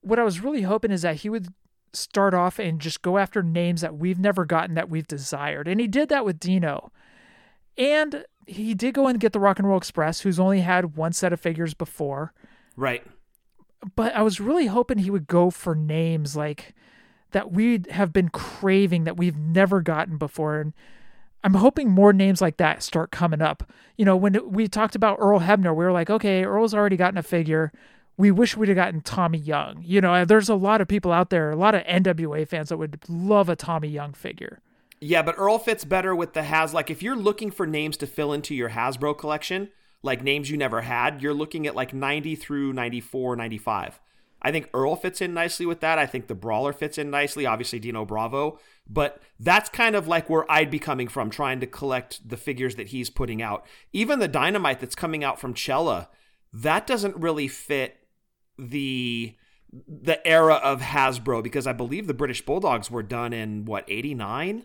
[0.00, 1.48] what I was really hoping is that he would
[1.92, 5.80] start off and just go after names that we've never gotten that we've desired, and
[5.80, 6.92] he did that with Dino.
[7.76, 11.12] And he did go and get the Rock and Roll Express, who's only had one
[11.12, 12.32] set of figures before.
[12.74, 13.04] Right.
[13.94, 16.74] but I was really hoping he would go for names like
[17.32, 20.60] that we have been craving that we've never gotten before.
[20.60, 20.72] And
[21.44, 23.70] I'm hoping more names like that start coming up.
[23.96, 27.18] You know, when we talked about Earl Hebner, we were like, okay, Earl's already gotten
[27.18, 27.72] a figure.
[28.16, 29.82] We wish we'd have gotten Tommy Young.
[29.84, 32.76] You know, there's a lot of people out there, a lot of NWA fans that
[32.76, 34.60] would love a Tommy Young figure.
[35.00, 36.74] Yeah, but Earl fits better with the Has.
[36.74, 39.68] Like, if you're looking for names to fill into your Hasbro collection,
[40.02, 44.00] like names you never had, you're looking at like 90 through 94, 95.
[44.40, 45.98] I think Earl fits in nicely with that.
[45.98, 48.58] I think the Brawler fits in nicely, obviously Dino Bravo.
[48.88, 52.76] But that's kind of like where I'd be coming from, trying to collect the figures
[52.76, 53.66] that he's putting out.
[53.92, 56.08] Even the Dynamite that's coming out from Chella,
[56.52, 57.96] that doesn't really fit
[58.58, 59.34] the
[59.86, 64.64] the era of Hasbro because I believe the British Bulldogs were done in what 89,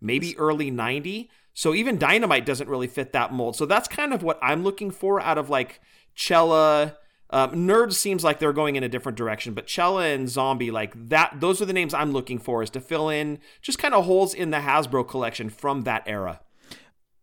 [0.00, 1.30] maybe early 90.
[1.52, 3.54] So even Dynamite doesn't really fit that mold.
[3.54, 5.80] So that's kind of what I'm looking for out of like
[6.16, 6.96] Chella.
[7.30, 11.08] Um, Nerd seems like they're going in a different direction, but Chella and Zombie, like
[11.08, 14.04] that, those are the names I'm looking for is to fill in just kind of
[14.04, 16.40] holes in the Hasbro collection from that era.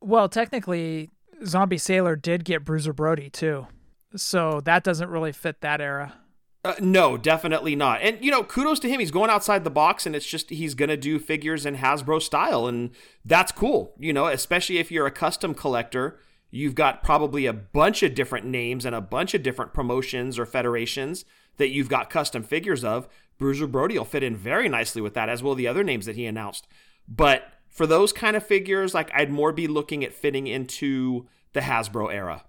[0.01, 1.11] Well, technically,
[1.45, 3.67] Zombie Sailor did get Bruiser Brody too.
[4.15, 6.15] So that doesn't really fit that era.
[6.63, 8.01] Uh, no, definitely not.
[8.01, 8.99] And you know, kudos to him.
[8.99, 12.67] He's going outside the box, and it's just he's gonna do figures in Hasbro style,
[12.67, 12.91] and
[13.25, 13.95] that's cool.
[13.97, 16.19] You know, especially if you're a custom collector,
[16.51, 20.45] you've got probably a bunch of different names and a bunch of different promotions or
[20.45, 21.25] federations
[21.57, 23.07] that you've got custom figures of.
[23.37, 26.15] Bruiser Brody will fit in very nicely with that, as will the other names that
[26.15, 26.67] he announced.
[27.07, 31.61] But for those kind of figures, like I'd more be looking at fitting into the
[31.61, 32.43] Hasbro era.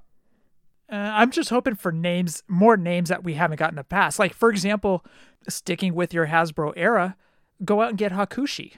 [0.90, 4.18] Uh, I'm just hoping for names, more names that we haven't gotten in the past.
[4.18, 5.04] Like, for example,
[5.48, 7.16] sticking with your Hasbro era,
[7.64, 8.74] go out and get Hakushi.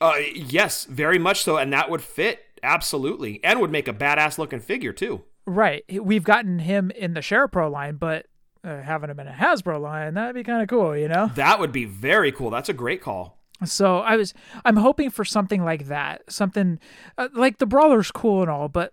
[0.00, 4.38] Uh, yes, very much so, and that would fit absolutely, and would make a badass
[4.38, 5.22] looking figure too.
[5.46, 5.84] Right.
[6.02, 8.26] We've gotten him in the Share Pro line, but
[8.64, 11.30] uh, having him in a Hasbro line, that'd be kind of cool, you know?
[11.34, 12.50] That would be very cool.
[12.50, 13.38] That's a great call.
[13.64, 16.80] So I was I'm hoping for something like that, something
[17.16, 18.92] uh, like the brawler's cool and all, but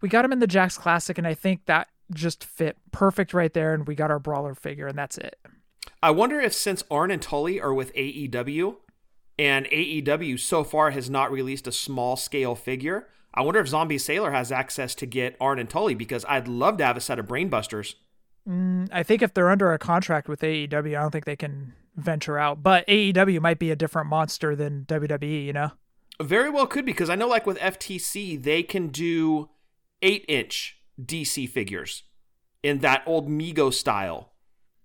[0.00, 3.52] we got him in the Jakks Classic, and I think that just fit perfect right
[3.52, 5.38] there, and we got our brawler figure, and that's it.
[6.02, 8.76] I wonder if since Arn and Tully are with AEW,
[9.38, 13.98] and AEW so far has not released a small scale figure, I wonder if Zombie
[13.98, 17.18] Sailor has access to get Arn and Tully because I'd love to have a set
[17.18, 17.94] of Brainbusters.
[18.48, 21.72] Mm, I think if they're under a contract with AEW, I don't think they can
[21.96, 22.62] venture out.
[22.62, 25.72] But AEW might be a different monster than WWE, you know?
[26.22, 29.50] Very well could because I know like with FTC, they can do
[30.00, 32.04] eight inch DC figures
[32.62, 34.30] in that old Mego style.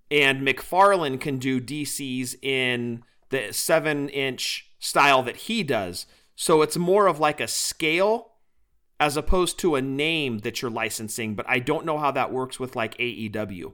[0.09, 6.05] And McFarlane can do DCs in the seven inch style that he does.
[6.35, 8.31] So it's more of like a scale
[8.99, 12.59] as opposed to a name that you're licensing, but I don't know how that works
[12.59, 13.73] with like AEW.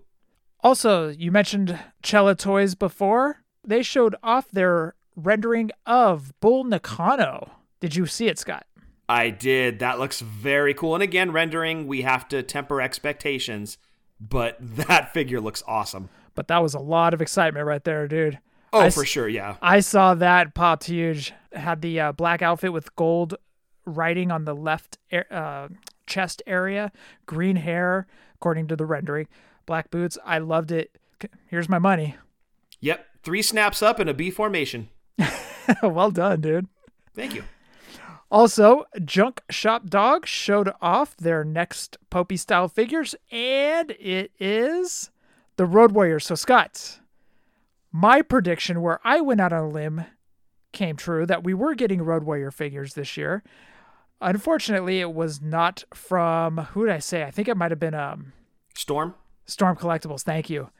[0.62, 3.44] Also, you mentioned Chella Toys before.
[3.64, 7.52] They showed off their rendering of Bull Nakano.
[7.80, 8.66] Did you see it, Scott?
[9.08, 9.80] I did.
[9.80, 10.96] That looks very cool.
[10.96, 13.78] And again, rendering, we have to temper expectations,
[14.20, 16.10] but that figure looks awesome.
[16.34, 18.40] But that was a lot of excitement right there, dude.
[18.76, 19.56] Oh, I for sure, yeah.
[19.62, 21.34] I saw that popped huge.
[21.54, 23.36] Had the uh, black outfit with gold
[23.86, 24.98] writing on the left
[25.32, 25.70] uh,
[26.06, 26.92] chest area,
[27.26, 29.28] green hair, according to the rendering,
[29.66, 30.18] black boots.
[30.26, 30.98] I loved it.
[31.48, 32.18] Here's my money.
[32.82, 34.90] Yep, three snaps up in a B formation.
[35.82, 36.68] well done, dude.
[37.16, 37.44] Thank you.
[38.30, 45.12] Also, Junk Shop Dog showed off their next Popy style figures, and it is
[45.56, 46.20] the Road Warrior.
[46.20, 47.00] So, Scott,
[47.96, 50.06] my prediction where I went out on a limb
[50.74, 53.42] came true that we were getting Road Warrior figures this year.
[54.20, 57.24] Unfortunately, it was not from who did I say?
[57.24, 58.34] I think it might have been um,
[58.76, 59.16] Storm?
[59.46, 60.24] Storm Collectibles.
[60.24, 60.72] Thank you.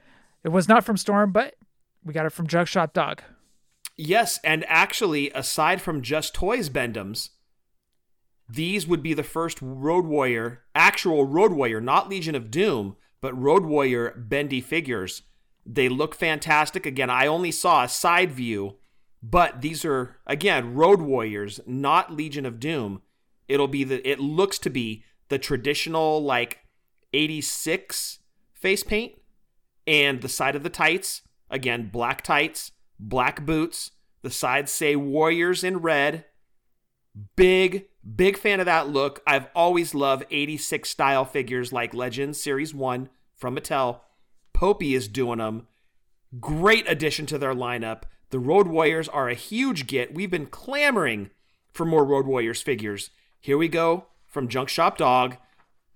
[0.44, 1.56] It was not from Storm, but
[2.04, 3.22] we got it from Junk Shop Dog.
[3.96, 7.30] Yes, and actually, aside from just Toys Bend-Ems,
[8.50, 13.42] these would be the first Road Warrior, actual Road Warrior, not Legion of Doom, but
[13.42, 15.22] Road Warrior bendy figures.
[15.66, 16.86] They look fantastic.
[16.86, 18.76] Again, I only saw a side view,
[19.24, 23.02] but these are again Road Warriors, not Legion of Doom.
[23.48, 26.60] It'll be the it looks to be the traditional like
[27.14, 28.20] 86
[28.54, 29.14] face paint
[29.88, 33.92] and the side of the tights, again, black tights, black boots.
[34.22, 36.26] The sides say Warriors in red.
[37.36, 39.22] Big, big fan of that look.
[39.26, 44.02] I've always loved 86 style figures like Legends Series 1 from Mattel.
[44.56, 45.68] Popy is doing them.
[46.40, 48.04] Great addition to their lineup.
[48.30, 50.14] The Road Warriors are a huge get.
[50.14, 51.30] We've been clamoring
[51.74, 53.10] for more Road Warriors figures.
[53.42, 55.36] Here we go from Junk Shop Dog.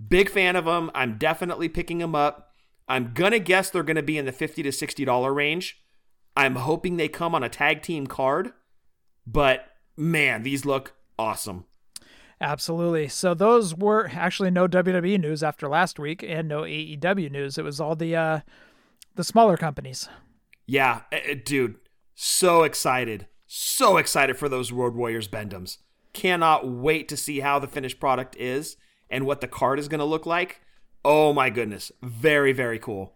[0.06, 0.92] Big fan of them.
[0.94, 2.54] I'm definitely picking them up.
[2.88, 5.82] I'm going to guess they're going to be in the 50 to $60 range.
[6.36, 8.52] I'm hoping they come on a tag team card,
[9.26, 11.66] but man, these look awesome.
[12.42, 13.08] Absolutely.
[13.10, 17.58] So those were actually no WWE news after last week and no AEW news.
[17.58, 18.40] It was all the uh
[19.16, 20.08] the smaller companies.
[20.66, 21.76] Yeah, eh, eh, dude,
[22.16, 23.28] so excited.
[23.48, 25.80] So excited for those Road Warriors Bend-Ems.
[26.14, 28.78] Cannot wait to see how the finished product is
[29.10, 30.62] and what the card is going to look like.
[31.04, 31.92] Oh my goodness.
[32.04, 33.14] Very, very cool.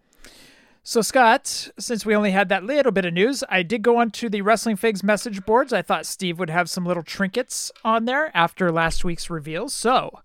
[0.86, 4.28] So Scott, since we only had that little bit of news, I did go onto
[4.28, 5.72] the Wrestling Figs message boards.
[5.72, 9.72] I thought Steve would have some little trinkets on there after last week's reveals.
[9.72, 10.20] So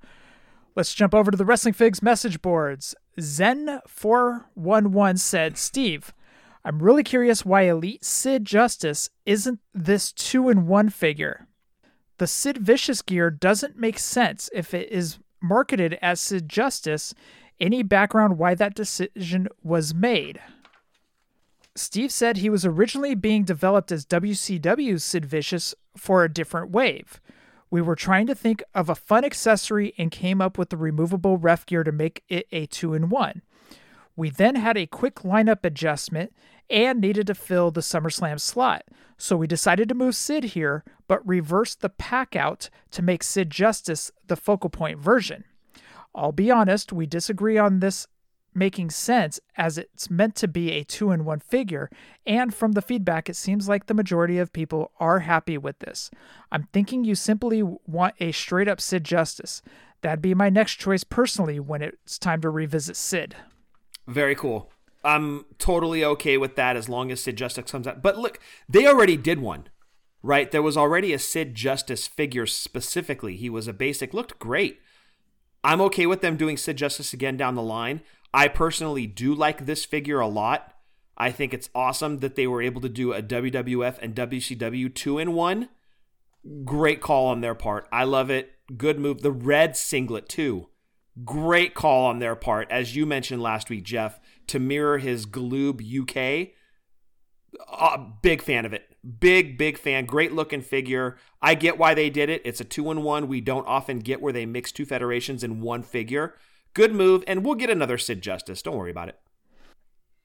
[0.75, 2.93] let's jump over to the Wrestling Figs message boards.
[3.17, 6.13] Zen411 said, Steve,
[6.65, 11.47] I'm really curious why Elite Sid Justice isn't this two in one figure.
[12.17, 17.13] The Sid Vicious gear doesn't make sense if it is marketed as Sid Justice.
[17.59, 20.39] Any background why that decision was made?
[21.75, 27.19] Steve said he was originally being developed as WCW's Sid Vicious for a different wave.
[27.69, 31.37] We were trying to think of a fun accessory and came up with the removable
[31.37, 33.41] ref gear to make it a two in one.
[34.15, 36.33] We then had a quick lineup adjustment
[36.69, 38.83] and needed to fill the SummerSlam slot,
[39.17, 43.49] so we decided to move Sid here, but reverse the pack out to make Sid
[43.49, 45.43] Justice the focal point version.
[46.15, 48.07] I'll be honest, we disagree on this
[48.53, 51.89] making sense as it's meant to be a two in one figure,
[52.25, 56.09] and from the feedback, it seems like the majority of people are happy with this.
[56.51, 59.61] I'm thinking you simply want a straight up Sid Justice.
[60.01, 63.35] That'd be my next choice personally when it's time to revisit Sid.
[64.07, 64.71] Very cool.
[65.03, 68.01] I'm totally okay with that as long as Sid Justice comes out.
[68.01, 69.69] But look, they already did one,
[70.21, 70.49] right?
[70.51, 73.35] There was already a Sid Justice figure specifically.
[73.35, 74.79] He was a basic, looked great.
[75.63, 78.01] I'm okay with them doing Sid Justice again down the line.
[78.33, 80.73] I personally do like this figure a lot.
[81.17, 85.17] I think it's awesome that they were able to do a WWF and WCW two
[85.17, 85.69] in one.
[86.63, 87.87] Great call on their part.
[87.91, 88.53] I love it.
[88.77, 89.21] Good move.
[89.21, 90.69] The red singlet, too.
[91.25, 95.81] Great call on their part, as you mentioned last week, Jeff, to mirror his Galoob
[95.81, 96.53] UK.
[97.67, 98.88] Uh, big fan of it.
[99.19, 100.05] Big, big fan.
[100.05, 101.17] Great looking figure.
[101.41, 102.41] I get why they did it.
[102.43, 103.27] It's a two in one.
[103.27, 106.35] We don't often get where they mix two federations in one figure.
[106.73, 108.61] Good move, and we'll get another Sid Justice.
[108.61, 109.19] Don't worry about it.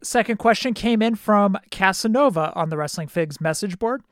[0.02, 4.02] Second question came in from Casanova on the Wrestling Figs message board.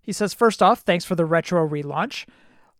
[0.00, 2.26] He says, First off, thanks for the retro relaunch.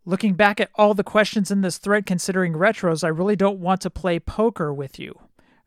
[0.05, 3.81] Looking back at all the questions in this thread considering retros, I really don't want
[3.83, 5.19] to play poker with you.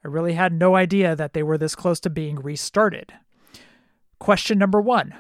[0.04, 3.14] I really had no idea that they were this close to being restarted.
[4.20, 5.16] Question number one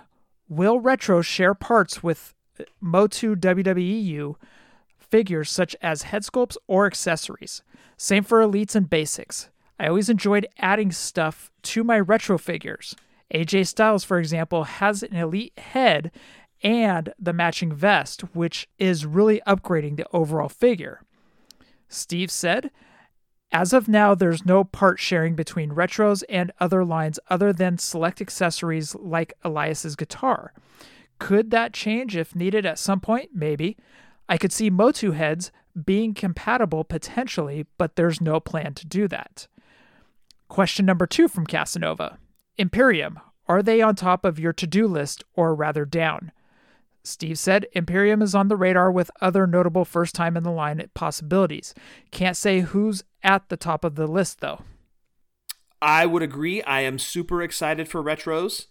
[0.48, 2.34] Will Retro share parts with
[2.80, 4.36] Motu WWEU
[5.00, 7.64] figures such as head sculpts or accessories?
[7.98, 9.50] Same for elites and basics.
[9.80, 12.96] I always enjoyed adding stuff to my retro figures.
[13.34, 16.12] AJ Styles, for example, has an elite head
[16.62, 21.02] and the matching vest, which is really upgrading the overall figure.
[21.90, 22.72] Steve said,
[23.56, 28.20] as of now, there's no part sharing between retros and other lines other than select
[28.20, 30.52] accessories like Elias's guitar.
[31.20, 33.30] Could that change if needed at some point?
[33.34, 33.78] Maybe.
[34.28, 35.54] I could see Motu heads
[35.86, 39.48] being compatible potentially, but there's no plan to do that.
[40.50, 42.18] Question number two from Casanova
[42.58, 46.34] Imperium, are they on top of your to do list or rather down?
[47.06, 50.84] Steve said Imperium is on the radar with other notable first time in the line
[50.94, 51.74] possibilities.
[52.12, 54.62] Can't say who's at the top of the list though.
[55.82, 56.62] I would agree.
[56.63, 58.65] I am super excited for retros.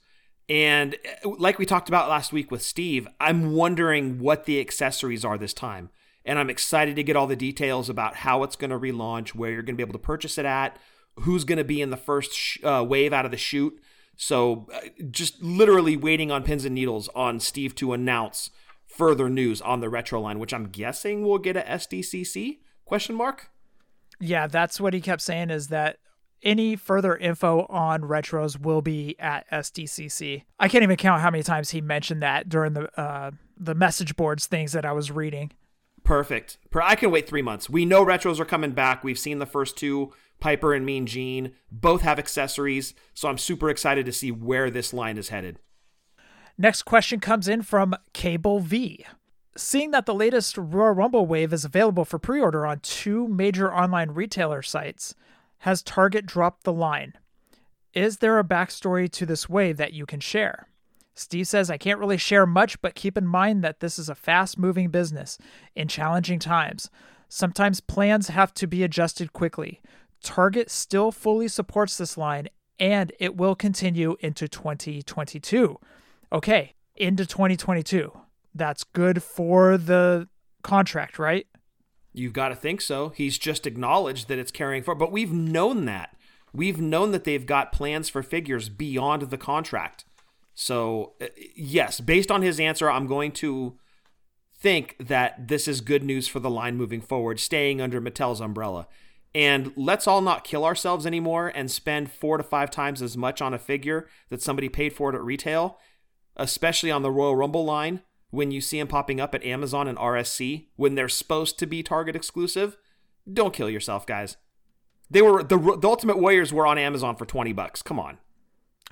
[0.49, 5.25] And uh, like we talked about last week with Steve, I'm wondering what the accessories
[5.25, 5.91] are this time.
[6.25, 9.51] And I'm excited to get all the details about how it's going to relaunch, where
[9.51, 10.79] you're going to be able to purchase it at,
[11.21, 13.79] who's going to be in the first sh- uh, wave out of the chute.
[14.17, 18.51] So uh, just literally waiting on pins and needles on Steve to announce
[18.87, 23.51] further news on the retro line, which I'm guessing will get a SDCC question mark.
[24.21, 25.99] Yeah, that's what he kept saying is that
[26.43, 30.45] any further info on retros will be at SDCC.
[30.61, 34.17] I can't even count how many times he mentioned that during the uh, the message
[34.17, 35.53] boards things that I was reading.
[36.05, 36.59] Perfect.
[36.75, 37.71] I can wait three months.
[37.71, 39.03] We know retros are coming back.
[39.03, 43.71] We've seen the first two Piper and Mean Gene both have accessories, so I'm super
[43.71, 45.59] excited to see where this line is headed.
[46.57, 49.05] Next question comes in from Cable V.
[49.57, 53.73] Seeing that the latest Royal Rumble wave is available for pre order on two major
[53.73, 55.15] online retailer sites,
[55.59, 57.15] has Target dropped the line?
[57.93, 60.69] Is there a backstory to this wave that you can share?
[61.15, 64.17] Steve says, I can't really share much, but keep in mind that this is a
[64.17, 65.39] fast moving business
[65.77, 66.91] in challenging times.
[67.29, 69.81] Sometimes plans have to be adjusted quickly.
[70.25, 75.79] Target still fully supports this line and it will continue into 2022.
[76.33, 78.13] Okay, into 2022.
[78.55, 80.29] That's good for the
[80.63, 81.47] contract, right?
[82.13, 83.11] You've got to think so.
[83.11, 86.17] He's just acknowledged that it's carrying forward, but we've known that.
[86.53, 90.05] We've known that they've got plans for figures beyond the contract.
[90.55, 93.77] So, uh, yes, based on his answer, I'm going to
[94.57, 98.87] think that this is good news for the line moving forward, staying under Mattel's umbrella.
[99.35, 103.43] And let's all not kill ourselves anymore and spend four to five times as much
[103.43, 105.79] on a figure that somebody paid for it at retail,
[106.37, 109.99] especially on the Royal Rumble line when you see them popping up at Amazon and
[109.99, 112.77] RSC when they're supposed to be Target exclusive.
[113.33, 114.37] Don't kill yourself, guys.
[115.11, 117.83] They were the, the Ultimate Warriors were on Amazon for 20 bucks.
[117.83, 118.19] Come on.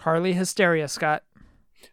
[0.00, 1.22] Harley hysteria, Scott.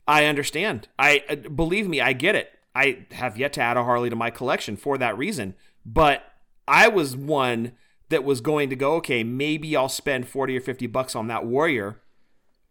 [0.07, 0.87] I understand.
[0.97, 2.51] I uh, believe me, I get it.
[2.75, 6.23] I have yet to add a Harley to my collection for that reason, but
[6.67, 7.73] I was one
[8.09, 11.45] that was going to go, okay, maybe I'll spend 40 or 50 bucks on that
[11.45, 12.01] Warrior.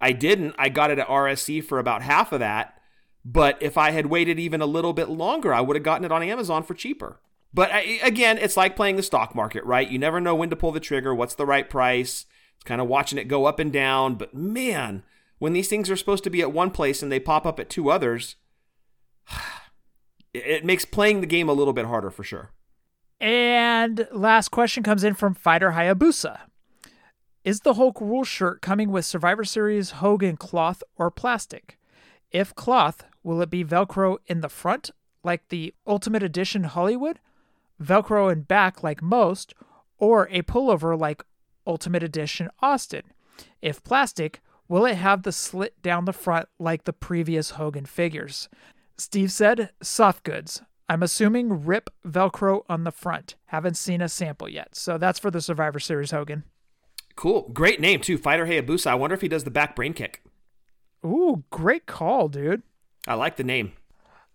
[0.00, 0.54] I didn't.
[0.58, 2.74] I got it at RSC for about half of that.
[3.24, 6.12] But if I had waited even a little bit longer, I would have gotten it
[6.12, 7.20] on Amazon for cheaper.
[7.52, 9.88] But I, again, it's like playing the stock market, right?
[9.88, 12.26] You never know when to pull the trigger, what's the right price.
[12.56, 14.16] It's kind of watching it go up and down.
[14.16, 15.02] But man,
[15.38, 17.70] when these things are supposed to be at one place and they pop up at
[17.70, 18.36] two others,
[20.34, 22.50] it makes playing the game a little bit harder for sure.
[23.20, 26.40] And last question comes in from Fighter Hayabusa.
[27.44, 31.78] Is the Hulk Rule shirt coming with Survivor Series Hogan cloth or plastic?
[32.30, 34.90] If cloth, will it be Velcro in the front
[35.24, 37.18] like the Ultimate Edition Hollywood,
[37.82, 39.54] Velcro in back like most,
[39.96, 41.24] or a pullover like
[41.66, 43.02] Ultimate Edition Austin?
[43.62, 48.48] If plastic, will it have the slit down the front like the previous Hogan figures?
[48.96, 50.62] Steve said, soft goods.
[50.88, 53.34] I'm assuming rip Velcro on the front.
[53.46, 54.74] Haven't seen a sample yet.
[54.74, 56.44] So that's for the Survivor Series Hogan.
[57.14, 57.50] Cool.
[57.52, 58.16] Great name, too.
[58.16, 58.86] Fighter Hayabusa.
[58.86, 60.22] I wonder if he does the back brain kick.
[61.04, 62.62] Ooh, great call, dude.
[63.06, 63.72] I like the name.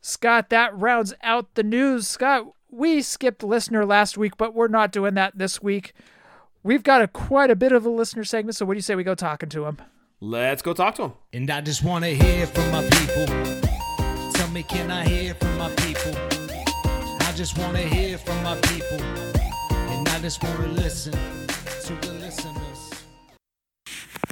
[0.01, 2.07] Scott, that rounds out the news.
[2.07, 5.93] Scott, we skipped listener last week, but we're not doing that this week.
[6.61, 8.95] We've got a quite a bit of a listener segment, so what do you say
[8.95, 9.77] we go talking to him?
[10.19, 11.13] Let's go talk to him.
[11.31, 13.25] And I just want to hear from my people.
[14.33, 16.42] Tell me, can I hear from my people?
[17.33, 19.01] I just want to hear from my people.
[19.01, 23.03] And I just want to listen to the listeners.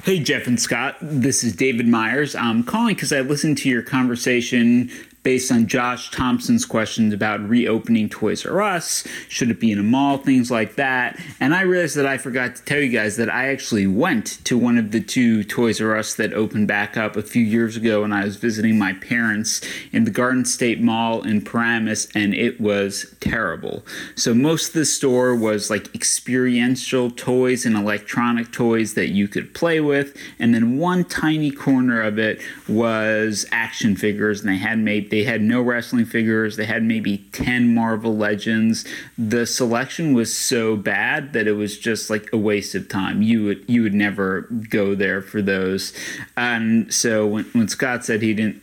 [0.04, 0.98] Hey, Jef and Scott.
[1.00, 2.36] This is David Myers.
[2.36, 4.88] I'm calling because I listened to your conversation
[5.22, 9.06] based on Josh Thompson's questions about reopening Toys R Us.
[9.28, 10.18] Should it be in a mall?
[10.18, 11.20] Things like that.
[11.38, 14.58] And I realized that I forgot to tell you guys that I actually went to
[14.58, 18.02] one of the two Toys R Us that opened back up a few years ago
[18.02, 19.60] when I was visiting my parents
[19.92, 23.84] in the Garden State Mall in Paramus, and it was terrible.
[24.16, 29.54] So most of the store was like experiential toys and electronic toys that you could
[29.54, 34.78] play with, and then one tiny corner of it was action figures, and they had
[34.78, 36.56] made they had no wrestling figures.
[36.56, 38.86] They had maybe 10 Marvel Legends.
[39.18, 43.20] The selection was so bad that it was just like a waste of time.
[43.20, 45.92] You would you would never go there for those.
[46.34, 48.62] And so when, when Scott said he didn't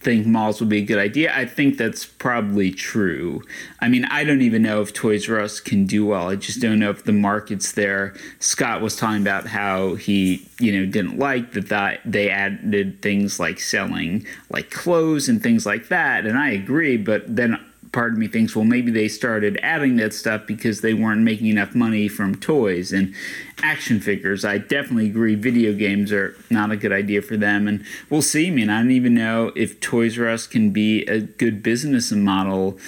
[0.00, 1.34] think malls would be a good idea.
[1.36, 3.42] I think that's probably true.
[3.80, 6.28] I mean, I don't even know if Toys R Us can do well.
[6.28, 8.14] I just don't know if the market's there.
[8.38, 13.40] Scott was talking about how he, you know, didn't like that, that they added things
[13.40, 17.58] like selling like clothes and things like that, and I agree, but then
[17.92, 21.46] part of me thinks, well, maybe they started adding that stuff because they weren't making
[21.46, 23.14] enough money from toys and
[23.62, 24.44] action figures.
[24.44, 25.34] I definitely agree.
[25.34, 28.48] Video games are not a good idea for them, and we'll see.
[28.48, 32.12] I mean, I don't even know if Toys R Us can be a good business
[32.12, 32.78] model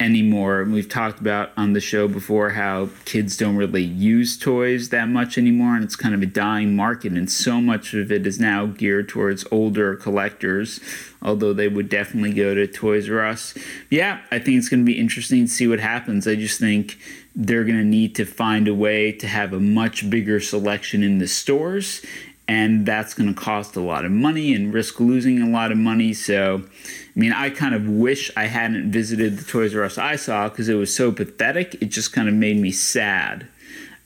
[0.00, 0.64] anymore.
[0.64, 5.36] We've talked about on the show before how kids don't really use toys that much
[5.36, 8.66] anymore, and it's kind of a dying market, and so much of it is now
[8.66, 10.80] geared towards older collectors,
[11.22, 13.54] although they would definitely go to Toys R Us.
[13.90, 16.26] Yeah, I think it's going to be interesting to see what happens.
[16.26, 16.98] I just think
[17.36, 21.18] they're going to need to find a way to have a much bigger selection in
[21.18, 22.04] the stores.
[22.50, 25.78] And that's going to cost a lot of money and risk losing a lot of
[25.78, 26.12] money.
[26.12, 30.16] So, I mean, I kind of wish I hadn't visited the Toys R Us I
[30.16, 31.80] saw because it was so pathetic.
[31.80, 33.46] It just kind of made me sad.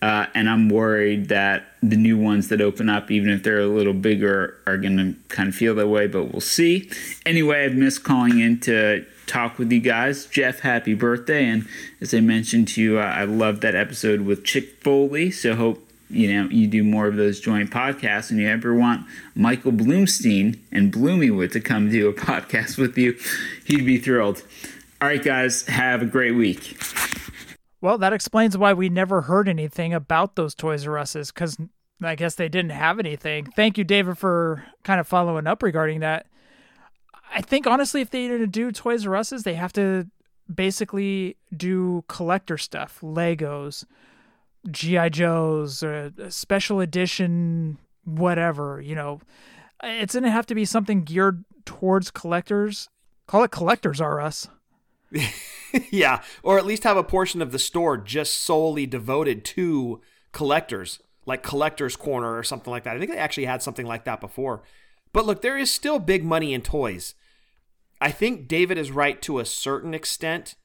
[0.03, 3.67] Uh, and I'm worried that the new ones that open up, even if they're a
[3.67, 6.91] little bigger, are going to kind of feel that way, but we'll see.
[7.25, 10.27] Anyway, I've missed calling in to talk with you guys.
[10.27, 11.47] Jef, happy birthday.
[11.47, 11.67] And
[12.03, 15.31] as I mentioned to you, uh, I love that episode with Chick Foley.
[15.31, 19.07] So hope you know you do more of those joint podcasts and you ever want
[19.35, 23.17] michael bloomstein and bloomywood to come do a podcast with you
[23.65, 24.43] he'd be thrilled
[25.01, 26.77] all right guys have a great week
[27.81, 31.59] Well, that explains why we never heard anything about those Toys R Us's because
[32.03, 33.45] I guess they didn't have anything.
[33.57, 36.27] Thank you, David, for kind of following up regarding that.
[37.31, 40.07] I think honestly, if they didn't do Toys R Us's, they have to
[40.53, 43.85] basically do collector stuff, Legos,
[44.71, 48.81] GI Joes, uh, special edition, whatever.
[48.81, 49.21] You know,
[49.83, 52.89] it's gonna have to be something geared towards collectors.
[53.27, 54.49] Call it Collectors R Us.
[55.91, 60.01] yeah, or at least have a portion of the store just solely devoted to
[60.33, 62.97] collectors, like Collector's Corner or something like that.
[62.97, 64.63] I think they actually had something like that before.
[65.13, 67.15] But look, there is still big money in toys.
[68.01, 70.57] I think David is right to a certain extent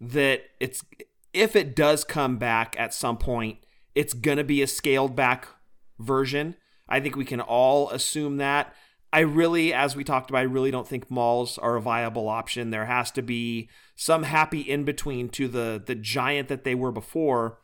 [0.00, 0.84] that it's
[1.32, 3.58] if it does come back at some point,
[3.94, 5.48] it's going to be a scaled back
[5.98, 6.56] version.
[6.88, 8.74] I think we can all assume that.
[9.12, 12.70] I really, as we talked about, I really don't think malls are a viable option.
[12.70, 16.92] There has to be some happy in between to the the giant that they were
[16.92, 17.58] before,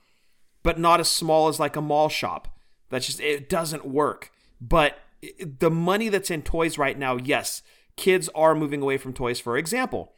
[0.62, 2.48] but not as small as like a mall shop.
[2.88, 4.30] That's just it doesn't work.
[4.60, 4.98] But
[5.40, 7.62] the money that's in toys right now, yes,
[7.96, 9.40] kids are moving away from toys.
[9.40, 10.12] For example,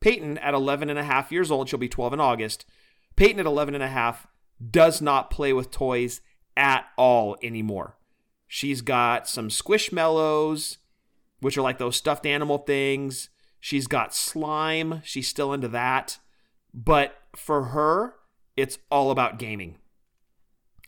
[0.00, 2.64] Peyton at 11 and a half years old, she'll be 12 in August.
[3.16, 4.26] Peyton at 11 and a half
[4.70, 6.20] does not play with toys
[6.56, 7.96] at all anymore.
[8.46, 10.76] She's got some squishmallows,
[11.40, 13.30] which are like those stuffed animal things.
[13.60, 15.00] She's got slime.
[15.04, 16.18] She's still into that.
[16.74, 18.14] But for her,
[18.56, 19.78] it's all about gaming.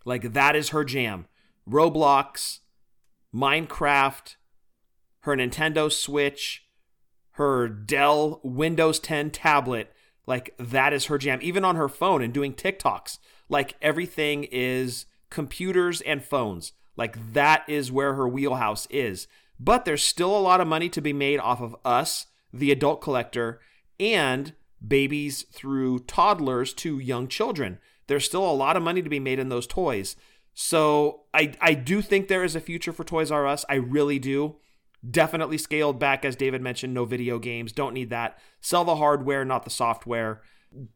[0.04, 1.26] Like that is her jam.
[1.68, 2.60] Roblox,
[3.34, 4.36] Minecraft,
[5.20, 6.66] her Nintendo Switch,
[7.32, 9.92] her Dell Windows 10 tablet.
[10.26, 11.38] Like that is her jam.
[11.42, 13.18] Even on her phone and doing TikToks.
[13.48, 16.72] Like everything is computers and phones.
[16.96, 19.26] Like that is where her wheelhouse is.
[19.58, 23.00] But there's still a lot of money to be made off of us, the adult
[23.00, 23.60] collector,
[24.00, 24.52] and
[24.86, 27.78] babies through toddlers to young children.
[28.06, 30.16] There's still a lot of money to be made in those toys.
[30.54, 33.64] So I I do think there is a future for Toys R Us.
[33.68, 34.56] I really do.
[35.08, 36.94] Definitely scaled back, as David mentioned.
[36.94, 37.72] No video games.
[37.72, 38.38] Don't need that.
[38.60, 40.40] Sell the hardware, not the software.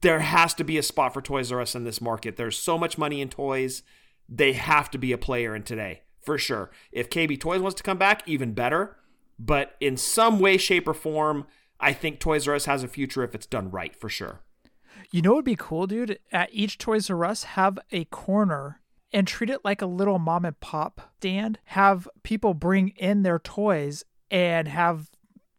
[0.00, 2.36] There has to be a spot for Toys R Us in this market.
[2.36, 3.82] There's so much money in toys.
[4.28, 6.70] They have to be a player in today, for sure.
[6.90, 8.96] If KB Toys wants to come back, even better.
[9.38, 11.46] But in some way, shape, or form,
[11.78, 14.40] I think Toys R Us has a future if it's done right, for sure.
[15.10, 16.18] You know what would be cool, dude?
[16.32, 18.80] At each Toys R Us, have a corner
[19.12, 21.58] and treat it like a little mom and pop stand.
[21.66, 25.10] Have people bring in their toys and have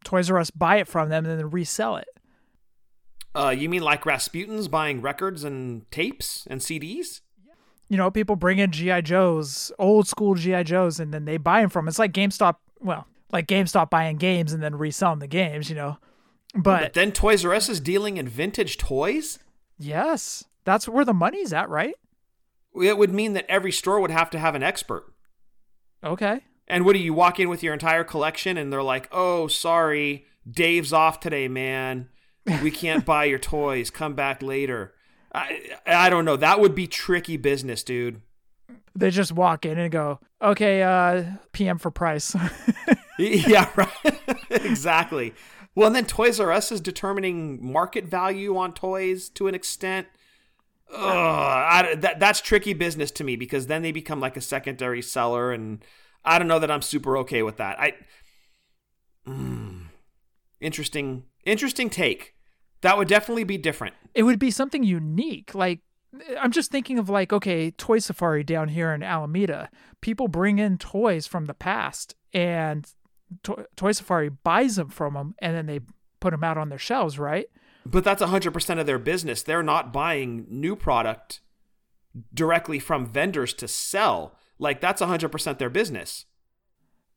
[0.03, 2.07] Toys R Us buy it from them and then resell it.
[3.35, 7.21] Uh, you mean like Rasputin's buying records and tapes and CDs?
[7.87, 11.61] You know, people bring in GI Joes, old school GI Joes, and then they buy
[11.61, 11.87] them from.
[11.87, 12.57] It's like GameStop.
[12.79, 15.69] Well, like GameStop buying games and then reselling the games.
[15.69, 15.97] You know,
[16.53, 19.39] but, but then Toys R Us is dealing in vintage toys.
[19.77, 21.95] Yes, that's where the money's at, right?
[22.75, 25.13] It would mean that every store would have to have an expert.
[26.03, 26.41] Okay.
[26.67, 30.25] And what do you walk in with your entire collection and they're like, "Oh, sorry,
[30.49, 32.09] Dave's off today, man.
[32.63, 33.89] We can't buy your toys.
[33.89, 34.93] Come back later."
[35.33, 36.35] I I don't know.
[36.35, 38.21] That would be tricky business, dude.
[38.95, 42.35] They just walk in and go, "Okay, uh PM for price."
[43.19, 44.21] yeah, right.
[44.49, 45.33] exactly.
[45.75, 50.07] Well, and then Toys R Us is determining market value on toys to an extent.
[50.91, 55.01] Ugh, I, that that's tricky business to me because then they become like a secondary
[55.01, 55.83] seller, and
[56.25, 57.79] I don't know that I'm super okay with that.
[57.79, 57.93] I
[59.27, 59.85] mm,
[60.59, 62.35] interesting, interesting take.
[62.81, 63.95] That would definitely be different.
[64.15, 65.53] It would be something unique.
[65.53, 65.81] Like
[66.39, 69.69] I'm just thinking of like okay, Toy Safari down here in Alameda.
[70.01, 72.87] People bring in toys from the past, and
[73.43, 75.81] to- Toy Safari buys them from them, and then they
[76.19, 77.45] put them out on their shelves, right?
[77.89, 79.41] But that's 100% of their business.
[79.41, 81.41] They're not buying new product
[82.33, 84.35] directly from vendors to sell.
[84.59, 86.25] Like that's 100% their business.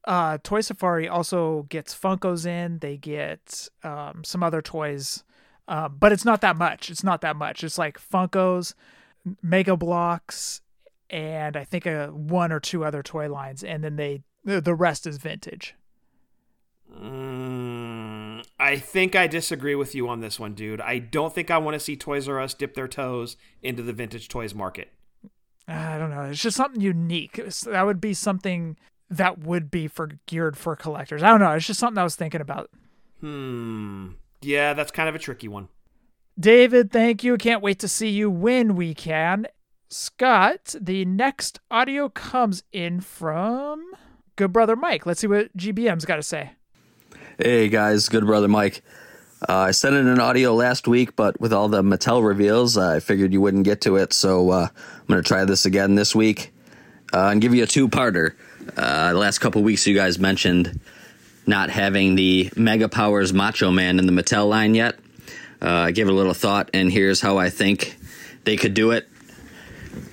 [0.05, 2.79] Uh, Toy Safari also gets Funkos in.
[2.79, 5.23] They get um, some other toys,
[5.69, 6.91] uh, but it's not that much.
[6.91, 7.63] It's not that much.
[7.63, 8.75] It's like Funkos,
[9.43, 10.61] Mega Bloks,
[11.09, 15.07] and I think a one or two other toy lines, and then they the rest
[15.07, 15.77] is vintage.
[16.93, 18.02] Mm,
[18.63, 20.81] I think I disagree with you on this one, dude.
[20.81, 23.93] I don't think I want to see Toys R Us dip their toes into the
[23.93, 24.93] vintage toys market.
[25.67, 26.23] I don't know.
[26.23, 27.41] It's just something unique.
[27.65, 28.77] That would be something
[29.11, 31.25] that would be for geared for collectors.
[31.25, 31.51] I don't know.
[31.51, 32.71] It's just something I was thinking about.
[33.21, 34.11] Hmm.
[34.41, 35.67] Yeah, that's kind of a tricky one.
[36.39, 37.37] David, thank you.
[37.39, 39.49] Can't wait to see you when we can.
[39.89, 43.93] Scott, the next audio comes in from
[44.37, 45.05] good brother Mike.
[45.05, 46.53] Let's see what GBM's got to say.
[47.45, 48.83] Hey guys, good brother Mike.
[49.49, 53.01] Uh, I sent in an audio last week, but with all the Mattel reveals, I
[53.01, 56.15] figured you wouldn't get to it, so uh, I'm going to try this again this
[56.15, 56.53] week
[57.13, 58.37] uh, and give you a two-parter.
[58.77, 60.79] Uh, the last couple weeks, you guys mentioned
[61.45, 64.95] not having the Mega Powers Macho Man in the Mattel line yet.
[65.61, 67.97] Uh, I gave it a little thought, and here's how I think
[68.45, 69.09] they could do it.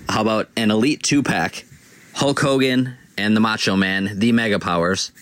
[0.09, 1.63] How about an Elite two-pack,
[2.15, 5.11] Hulk Hogan and the Macho Man, the Mega Powers–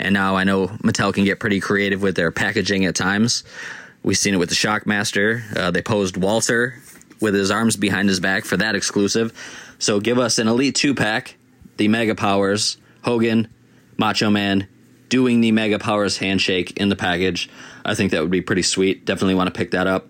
[0.00, 3.44] and now I know Mattel can get pretty creative with their packaging at times.
[4.02, 5.56] We've seen it with the Shockmaster.
[5.56, 6.76] Uh, they posed Walter
[7.20, 9.32] with his arms behind his back for that exclusive.
[9.78, 11.36] So give us an Elite 2 pack,
[11.76, 13.48] the Mega Powers, Hogan,
[13.98, 14.66] Macho Man,
[15.08, 17.50] doing the Mega Powers handshake in the package.
[17.84, 19.04] I think that would be pretty sweet.
[19.04, 20.08] Definitely want to pick that up.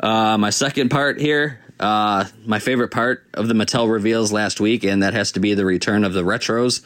[0.00, 4.84] Uh, my second part here, uh, my favorite part of the Mattel reveals last week,
[4.84, 6.82] and that has to be the return of the retros.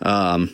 [0.00, 0.50] Um,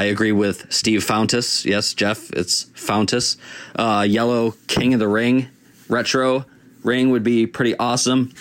[0.00, 1.66] I agree with Steve Fountas.
[1.66, 3.36] Yes, Jef, it's Fountas.
[3.76, 5.48] Uh, yellow King of the Ring
[5.90, 6.46] retro
[6.82, 8.32] ring would be pretty awesome.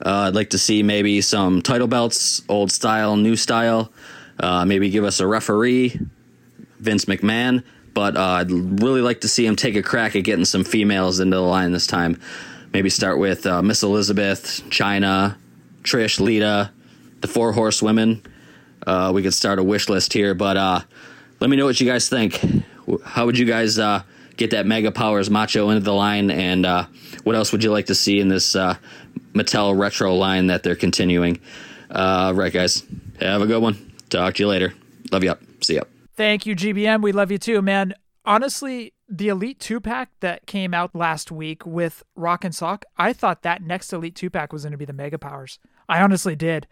[0.00, 3.92] Uh, I'd like to see maybe some title belts, old style, new style.
[4.38, 5.98] Uh, maybe give us a referee,
[6.78, 7.64] Vince McMahon.
[7.94, 11.18] But uh, I'd really like to see him take a crack at getting some females
[11.18, 12.20] into the line this time.
[12.72, 15.36] Maybe start with uh, Miss Elizabeth, Chyna,
[15.82, 16.70] Trish, Lita,
[17.22, 18.22] the Four Horsewomen.
[18.86, 20.80] Uh, we could start a wish list here, but uh,
[21.40, 22.40] let me know what you guys think.
[23.04, 24.02] How would you guys uh,
[24.36, 26.86] get that Mega Powers Macho into the line, and uh,
[27.24, 28.76] what else would you like to see in this uh,
[29.34, 31.40] Mattel retro line that they're continuing?
[31.90, 32.82] Uh, right, guys,
[33.20, 33.92] have a good one.
[34.08, 34.72] Talk to you later.
[35.12, 35.40] Love you up.
[35.62, 35.82] See ya.
[36.16, 37.02] Thank you, GBM.
[37.02, 37.94] We love you too, man.
[38.24, 43.12] Honestly, the Elite two pack that came out last week with Rock and Sock, I
[43.12, 45.58] thought that next Elite two pack was going to be the Mega Powers.
[45.88, 46.66] I honestly did.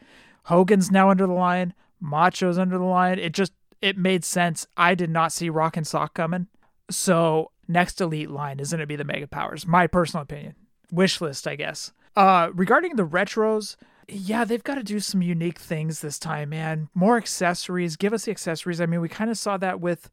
[0.45, 1.75] Hogan's now under the line.
[2.01, 3.19] Macho's under the line.
[3.19, 4.67] It just it made sense.
[4.77, 6.47] I did not see Rock and Sock coming.
[6.91, 9.67] So next elite line is going to be the Mega Powers.
[9.67, 10.55] My personal opinion.
[10.91, 11.93] Wish list, I guess.
[12.15, 13.77] Uh, regarding the retros,
[14.09, 16.89] yeah, they've got to do some unique things this time, man.
[16.95, 17.97] More accessories.
[17.97, 18.81] Give us the accessories.
[18.81, 20.11] I mean, we kind of saw that with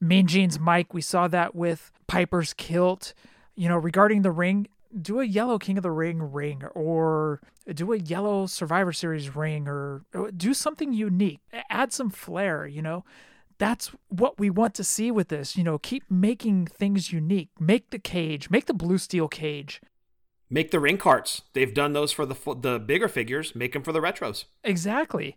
[0.00, 3.14] Mean Gene's Mike, we saw that with Piper's kilt.
[3.54, 4.68] You know, regarding the ring,
[5.00, 7.40] do a yellow King of the Ring ring or
[7.74, 10.04] do a yellow Survivor Series ring or
[10.36, 11.40] do something unique.
[11.68, 13.04] Add some flair, you know.
[13.58, 15.56] That's what we want to see with this.
[15.56, 17.50] You know, keep making things unique.
[17.58, 19.80] Make the cage, make the blue steel cage.
[20.48, 21.42] Make the ring carts.
[21.54, 23.54] They've done those for the the bigger figures.
[23.56, 24.44] Make them for the retros.
[24.62, 25.36] Exactly.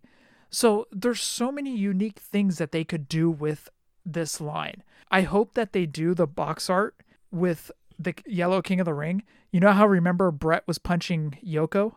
[0.52, 3.70] So there's so many unique things that they could do with
[4.06, 4.84] this line.
[5.12, 6.96] I hope that they do the box art
[7.32, 9.24] with the Yellow King of the Ring.
[9.52, 11.96] You know how remember Bret was punching Yoko?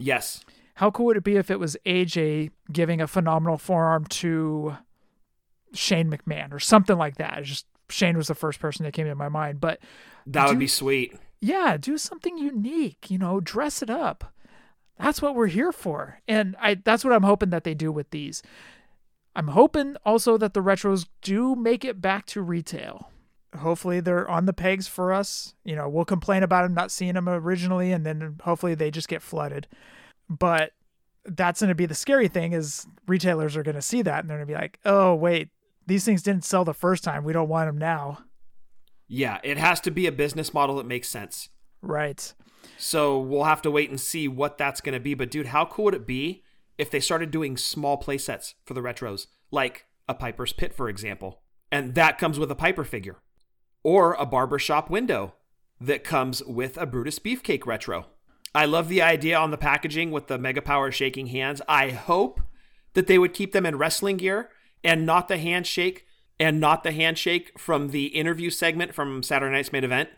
[0.00, 0.44] Yes.
[0.74, 4.76] How cool would it be if it was AJ giving a phenomenal forearm to
[5.74, 7.44] Shane McMahon or something like that?
[7.44, 9.78] just Shane was the first person that came to my mind, but
[10.26, 11.16] that would do, be sweet.
[11.40, 14.32] Yeah, do something unique, you know, dress it up.
[14.98, 16.20] That's what we're here for.
[16.26, 18.42] And I that's what I'm hoping that they do with these.
[19.36, 23.09] I'm hoping also that the retros do make it back to retail.
[23.58, 25.54] Hopefully they're on the pegs for us.
[25.64, 29.08] You know, we'll complain about them not seeing them originally and then hopefully they just
[29.08, 29.66] get flooded.
[30.28, 30.72] But
[31.24, 34.30] that's going to be the scary thing is retailers are going to see that and
[34.30, 35.48] they're going to be like, "Oh, wait,
[35.86, 37.24] these things didn't sell the first time.
[37.24, 38.24] We don't want them now."
[39.08, 41.48] Yeah, it has to be a business model that makes sense.
[41.82, 42.32] Right.
[42.78, 45.14] So we'll have to wait and see what that's going to be.
[45.14, 46.44] But dude, how cool would it be
[46.78, 50.88] if they started doing small play sets for the retros, like a Piper's Pit, for
[50.88, 51.42] example?
[51.72, 53.16] And that comes with a Piper figure,
[53.82, 55.34] or a barbershop window
[55.80, 58.06] that comes with a Brutus Beefcake retro.
[58.54, 61.62] I love the idea on the packaging with the Mega Power shaking hands.
[61.68, 62.40] I hope
[62.94, 64.50] that they would keep them in wrestling gear
[64.82, 66.06] and not the handshake
[66.38, 70.08] and not the handshake from the interview segment from Saturday Night's main event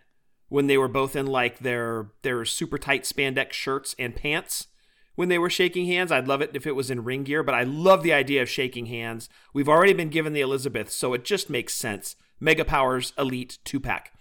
[0.48, 4.68] when they were both in like their their super tight spandex shirts and pants
[5.14, 6.12] when they were shaking hands.
[6.12, 8.48] I'd love it if it was in ring gear, but I love the idea of
[8.48, 9.28] shaking hands.
[9.52, 12.16] We've already been given the Elizabeth, so it just makes sense.
[12.43, 14.12] Mega Powers Elite 2 pack.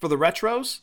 [0.00, 0.80] For the retros,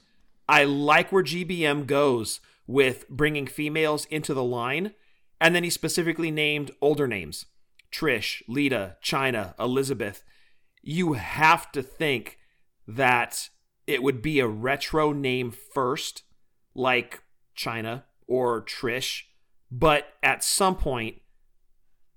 [0.47, 4.93] I like where GBM goes with bringing females into the line,
[5.41, 7.45] and then he specifically named older names
[7.91, 10.23] Trish, Lita, Chyna, Elizabeth.
[10.81, 12.37] You have to think
[12.87, 13.49] that
[13.85, 16.23] it would be a retro name first,
[16.73, 17.21] like
[17.53, 19.23] Chyna or Trish,
[19.69, 21.17] but at some point,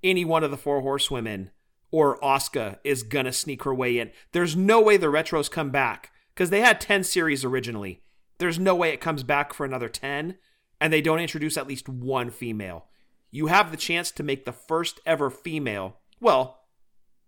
[0.04, 1.50] any one of the four horsewomen
[1.94, 4.10] or Asuka is gonna sneak her way in.
[4.32, 8.02] There's no way the retros come back because they had 10 series originally.
[8.38, 10.36] There's no way it comes back for another 10
[10.80, 12.86] and they don't introduce at least one female.
[13.30, 16.62] You have the chance to make the first ever female, well,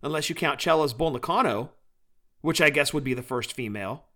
[0.02, 1.70] unless you count Chella's Bull Nakano,
[2.40, 4.06] which I guess would be the first female.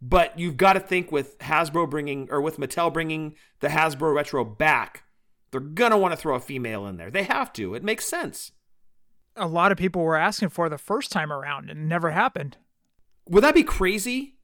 [0.00, 4.44] But you've got to think with Hasbro bringing, or with Mattel bringing the Hasbro Retro
[4.44, 5.04] back,
[5.52, 7.12] they're going to want to throw a female in there.
[7.12, 7.76] They have to.
[7.76, 8.50] It makes sense.
[9.36, 12.58] A lot of people were asking for the first time around and never happened.
[13.28, 14.36] Would that be crazy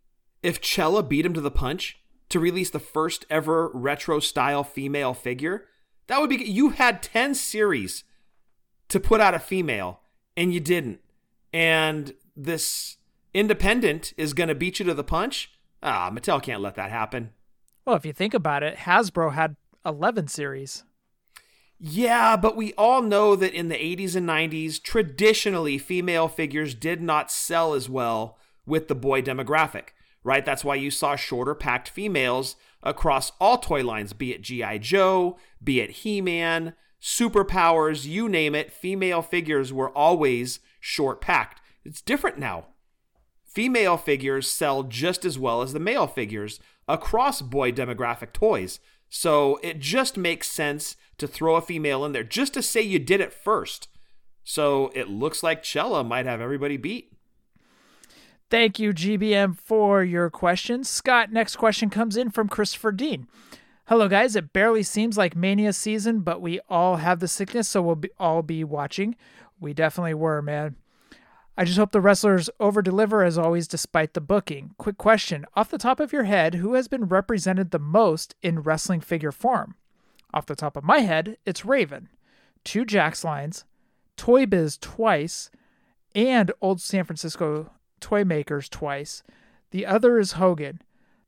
[0.42, 1.98] if Chella beat him to the punch
[2.30, 5.66] to release the first ever retro style female figure?
[6.06, 8.04] That would be, you had 10 series
[8.88, 10.00] to put out a female
[10.36, 11.00] and you didn't.
[11.52, 12.96] And this
[13.34, 17.30] independent is going to beat you to the punch, ah, Mattel can't let that happen.
[17.84, 20.84] Well, if you think about it, Hasbro had 11 series.
[21.80, 27.00] Yeah, but we all know that in the 80s and 90s, traditionally, female figures did
[27.00, 29.90] not sell as well with the boy demographic,
[30.24, 30.44] right?
[30.44, 34.78] That's why you saw shorter packed females across all toy lines, be it G.I.
[34.78, 41.60] Joe, be it He Man, superpowers, you name it, female figures were always short packed.
[41.84, 42.66] It's different now
[43.58, 48.78] female figures sell just as well as the male figures across boy demographic toys.
[49.08, 52.98] So it just makes sense to throw a female in there just to say you
[52.98, 53.88] did it first.
[54.44, 57.12] So it looks like Chella might have everybody beat.
[58.50, 60.88] Thank you, GBM, for your questions.
[60.88, 63.26] Scott, next question comes in from Christopher Dean.
[63.88, 64.36] Hello, guys.
[64.36, 68.10] It barely seems like Mania season, but we all have the sickness, so we'll be,
[68.18, 69.16] all be watching.
[69.60, 70.76] We definitely were, man.
[71.58, 74.76] I just hope the wrestlers over deliver as always, despite the booking.
[74.78, 78.60] Quick question off the top of your head, who has been represented the most in
[78.60, 79.74] wrestling figure form?
[80.32, 82.10] Off the top of my head, it's Raven,
[82.62, 83.64] two Jakks lines,
[84.16, 85.50] Toy Biz twice,
[86.14, 89.24] and Old San Francisco Toy Makers twice.
[89.72, 90.80] The other is Hogan.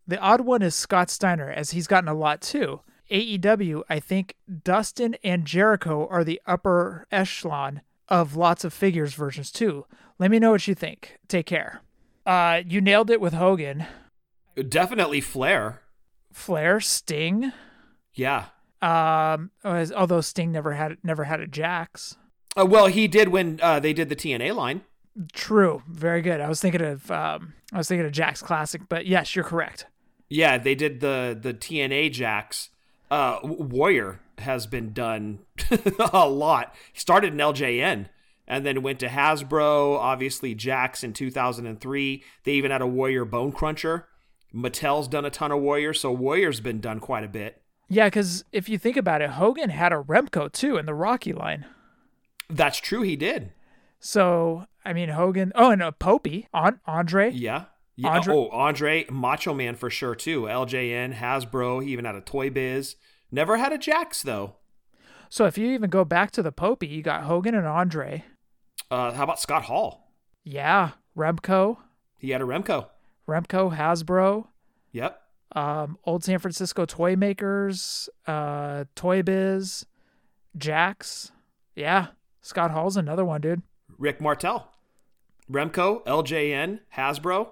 [0.07, 2.83] The odd one is Scott Steiner, as he's gotten a lot too.
[3.11, 9.51] AEW, I think Dustin and Jericho are the upper echelon of lots of figures versions
[9.51, 9.87] too.
[10.20, 11.16] Let me know what you think.
[11.28, 11.80] Take care.
[12.26, 13.86] Uh, you nailed it with Hogan.
[14.68, 15.80] Definitely Flair.
[16.30, 17.52] Flair, Sting.
[18.12, 18.46] Yeah.
[18.82, 22.16] Um, although Sting never had never had a Jakks.
[22.54, 24.82] Uh, well, he did when uh, they did the TNA line.
[25.32, 25.82] True.
[25.88, 26.42] Very good.
[26.42, 29.86] I was thinking of um, I was thinking of Jakks Classic, but yes, you're correct.
[30.28, 32.68] Yeah, they did the the TNA Jakks.
[33.10, 35.38] Uh, Warrior has been done
[36.12, 36.74] a lot.
[36.92, 38.08] He started in LJN
[38.51, 39.96] and then went to Hasbro.
[39.96, 42.24] Obviously, Jakks in 2003.
[42.42, 44.09] They even had a Warrior Bone Cruncher.
[44.53, 47.62] Mattel's done a ton of Warrior, so Warrior's been done quite a bit.
[47.88, 51.32] Yeah, because if you think about it, Hogan had a Remco too in the Rocky
[51.32, 51.64] line.
[52.48, 53.53] That's true, he did.
[54.01, 55.53] So I mean, Hogan.
[55.55, 57.30] Oh, and a Popy on Andre.
[57.30, 57.66] Yeah.
[57.94, 58.09] Yeah.
[58.09, 58.34] Andre.
[58.34, 60.42] Oh, Andre, Macho Man for sure too.
[60.42, 61.84] LJN, Hasbro.
[61.84, 62.96] He even had a Toy Biz.
[63.30, 64.57] Never had a Jakks though.
[65.28, 68.24] So if you even go back to the Popy, you got Hogan and Andre.
[68.91, 70.12] Uh, how about Scott Hall?
[70.45, 71.76] Yeah, Remco.
[72.18, 72.86] He had a Remco.
[73.28, 74.47] Remco, Hasbro.
[74.93, 75.20] Yep.
[75.53, 79.84] Um, old San Francisco toy makers, uh, Toy Biz,
[80.57, 81.30] Jakks.
[81.74, 82.09] Yeah,
[82.41, 83.62] Scott Hall's another one, dude.
[83.99, 84.70] Rick Martel,
[85.51, 87.49] Remco, LJN, Hasbro,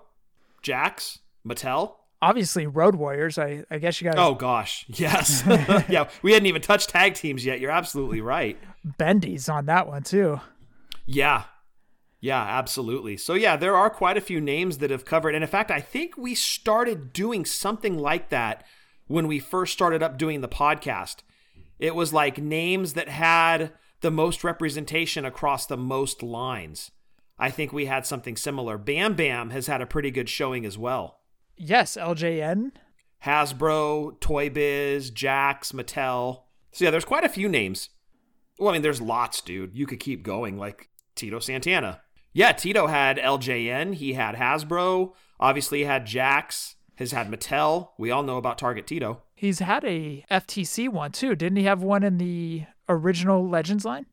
[0.62, 1.94] Jakks, Mattel.
[2.22, 3.36] Obviously, Road Warriors.
[3.38, 4.16] I, I guess you guys.
[4.18, 5.42] Oh gosh, yes,
[5.88, 6.08] yeah.
[6.22, 7.58] We hadn't even touched tag teams yet.
[7.60, 8.58] You're absolutely right.
[8.84, 10.40] Bend-Ems on that one too.
[11.10, 11.44] Yeah,
[12.20, 13.16] yeah, absolutely.
[13.16, 15.80] So yeah, there are quite a few names that have covered, and in fact, I
[15.80, 18.62] think we started doing something like that
[19.06, 21.22] when we first started up doing the podcast.
[21.78, 26.90] It was like names that had the most representation across the most lines.
[27.38, 28.76] I think we had something similar.
[28.76, 31.20] Bam Bam has had a pretty good showing as well.
[31.56, 32.72] Yes, LJN.
[33.24, 36.42] Hasbro, Toy Biz, Jakks, Mattel.
[36.72, 37.88] So yeah, there's quite a few names.
[38.58, 39.74] Well, I mean, there's lots, dude.
[39.74, 40.87] You could keep going, like
[41.18, 42.00] Tito Santana.
[42.32, 43.94] Yeah, Tito had LJN.
[43.94, 45.12] He had Hasbro.
[45.40, 46.76] Obviously, he had Jakks.
[46.96, 47.90] Has had Mattel.
[47.96, 49.22] We all know about Target Tito.
[49.32, 51.36] He's had a FTC one too.
[51.36, 54.06] Didn't he have one in the original Legends line?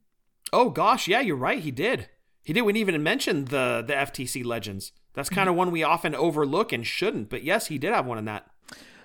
[0.54, 1.60] Oh gosh, yeah, you're right.
[1.60, 2.10] He did.
[2.44, 4.92] He didn't even mention the the FTC Legends.
[5.16, 5.36] That's mm-hmm.
[5.36, 7.30] kind of one we often overlook and shouldn't.
[7.30, 8.52] But yes, he did have one in that.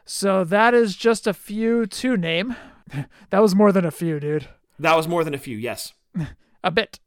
[0.05, 2.57] So that is just a few to name.
[3.31, 4.49] that was more than a few, dude.
[4.79, 5.57] That was more than a few.
[5.57, 5.95] Yes.
[6.65, 7.01] a bit.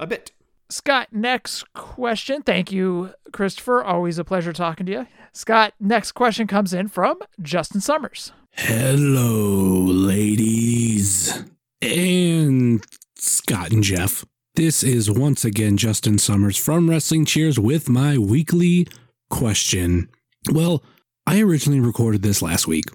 [0.00, 0.32] A bit.
[0.70, 2.42] Scott, next question.
[2.42, 3.84] Thank you, Christopher.
[3.84, 5.06] Always a pleasure talking to you.
[5.34, 8.32] Scott, next question comes in from Justin Summers.
[8.52, 11.44] Hello, ladies.
[11.82, 12.82] And
[13.16, 14.24] Scott and Jef.
[14.54, 18.88] This is once again Justin Summers from Wrestling Cheers with my weekly
[19.28, 20.08] question.
[20.50, 20.82] Well,
[21.26, 22.86] I originally recorded this last week,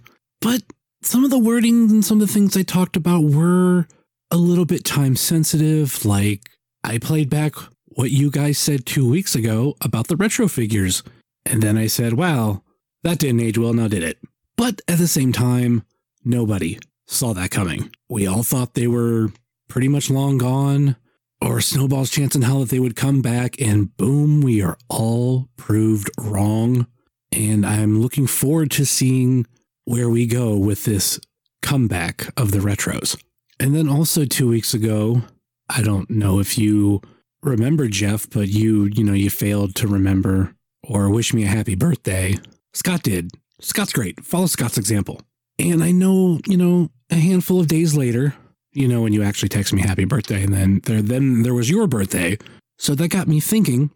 [0.41, 0.63] but
[1.03, 3.87] some of the wording and some of the things I talked about were
[4.31, 6.49] a little bit time sensitive, like
[6.85, 7.55] I played back
[7.87, 11.01] what you guys said two weeks ago about the retro figures.
[11.45, 12.61] And then I said, wow,
[13.03, 14.19] that didn't age well, now did it?
[14.55, 15.83] But at the same time,
[16.23, 16.77] nobody
[17.07, 17.91] saw that coming.
[18.07, 19.29] We all thought they were
[19.67, 20.95] pretty much long gone,
[21.41, 25.49] or snowball's chance in hell that they would come back, and boom, we are all
[25.57, 26.87] proved wrong.
[27.31, 29.45] And I'm looking forward to seeing
[29.85, 31.19] where we go with this
[31.61, 33.19] comeback of the retros.
[33.59, 35.23] And then also two weeks ago,
[35.69, 37.01] I don't know if you
[37.41, 41.75] remember Jef, but you, you know, you failed to remember or wish me a happy
[41.75, 42.35] birthday.
[42.73, 43.31] Scott did.
[43.59, 44.23] Scott's great.
[44.23, 45.21] Follow Scott's example.
[45.57, 48.35] And I know, you know, a handful of days later,
[48.73, 51.69] you know, when you actually text me happy birthday, and then there then there was
[51.69, 52.37] your birthday.
[52.77, 53.89] So that got me thinking,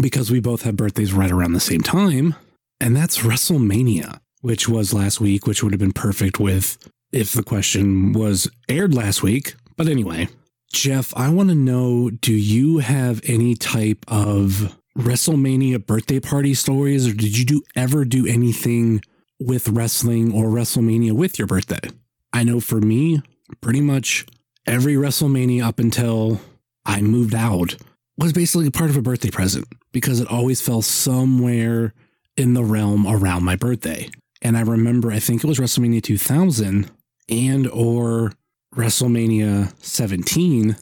[0.00, 2.34] because we both have birthdays right around the same time,
[2.80, 6.78] and that's WrestleMania, which was last week, which would have been perfect with
[7.12, 9.54] if the question was aired last week.
[9.76, 10.28] But anyway,
[10.72, 17.06] Jef, I want to know do you have any type of WrestleMania birthday party stories,
[17.06, 19.02] or did you do ever do anything
[19.38, 21.90] with wrestling or WrestleMania with your birthday?
[22.32, 23.20] I know for me,
[23.60, 24.26] pretty much
[24.66, 26.40] every WrestleMania up until
[26.86, 27.76] I moved out
[28.16, 31.92] was basically part of a birthday present because it always fell somewhere
[32.36, 34.08] in the realm around my birthday.
[34.40, 36.90] And I remember, I think it was WrestleMania 2000
[37.28, 38.32] and or
[38.74, 40.76] WrestleMania 17,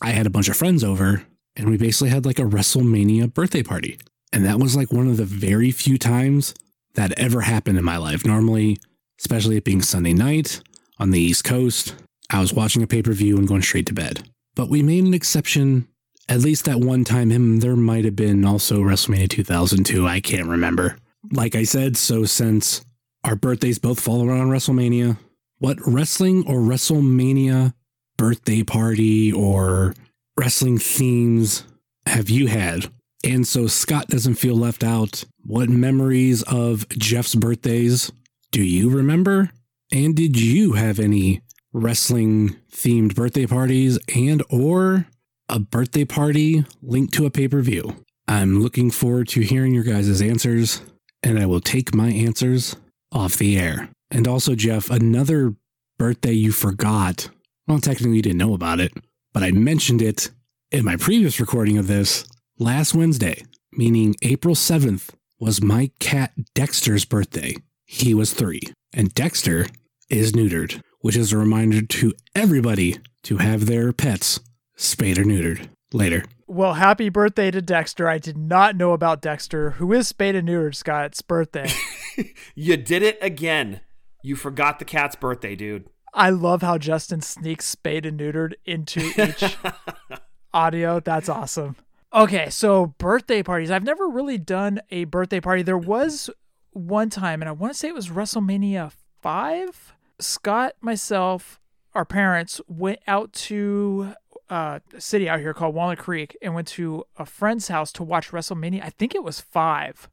[0.00, 1.24] I had a bunch of friends over
[1.56, 3.98] and we basically had like a WrestleMania birthday party.
[4.32, 6.54] And that was like one of the very few times
[6.94, 8.24] that ever happened in my life.
[8.24, 8.78] Normally,
[9.20, 10.62] especially it being Sunday night
[10.98, 11.94] on the East Coast,
[12.30, 14.28] I was watching a pay per view and going straight to bed.
[14.54, 15.88] But we made an exception,
[16.28, 17.30] at least that one time.
[17.30, 20.06] Him, there might have been also WrestleMania 2002.
[20.06, 20.96] I can't remember.
[21.30, 22.84] Like I said, so since
[23.24, 25.18] our birthdays both fall around WrestleMania,
[25.62, 27.72] what wrestling or WrestleMania
[28.16, 29.94] birthday party or
[30.36, 31.62] wrestling themes
[32.04, 32.90] have you had?
[33.24, 35.22] And so Scott doesn't feel left out.
[35.44, 38.10] What memories of Jef's birthdays
[38.50, 39.50] do you remember?
[39.92, 41.42] And did you have any
[41.72, 45.06] wrestling themed birthday parties and or
[45.48, 48.04] a birthday party linked to a pay-per-view?
[48.26, 50.82] I'm looking forward to hearing your guys' answers,
[51.22, 52.74] and I will take my answers
[53.12, 53.90] off the air.
[54.12, 55.54] And also, Jef, another
[55.96, 57.30] birthday you forgot.
[57.66, 58.92] Well, technically, you didn't know about it,
[59.32, 60.30] but I mentioned it
[60.70, 62.26] in my previous recording of this
[62.58, 63.42] last Wednesday,
[63.72, 67.56] meaning April 7th, was my cat Dexter's birthday.
[67.86, 68.60] He was three,
[68.92, 69.66] and Dexter
[70.10, 74.40] is neutered, which is a reminder to everybody to have their pets
[74.76, 75.68] spayed or neutered.
[75.94, 76.24] Later.
[76.46, 78.08] Well, happy birthday to Dexter.
[78.08, 81.70] I did not know about Dexter, who is spayed and neutered, Scott's birthday.
[82.54, 83.80] you did it again.
[84.22, 85.88] You forgot the cat's birthday, dude.
[86.14, 89.56] I love how Justin sneaks spayed and neutered into each
[90.54, 91.00] audio.
[91.00, 91.76] That's awesome.
[92.14, 93.70] Okay, so birthday parties.
[93.70, 95.62] I've never really done a birthday party.
[95.62, 96.28] There was
[96.72, 98.92] one time, and I want to say it was WrestleMania
[99.22, 99.94] 5.
[100.20, 101.58] Scott, myself,
[101.94, 104.14] our parents went out to
[104.50, 108.02] uh, a city out here called Walnut Creek and went to a friend's house to
[108.02, 108.84] watch WrestleMania.
[108.84, 110.08] I think it was 5.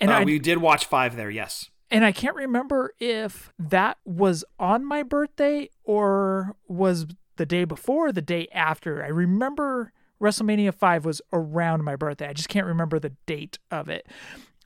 [0.00, 1.68] And uh, I, we did watch 5 there, yes.
[1.90, 8.08] And I can't remember if that was on my birthday or was the day before
[8.08, 9.02] or the day after.
[9.02, 12.28] I remember WrestleMania 5 was around my birthday.
[12.28, 14.06] I just can't remember the date of it.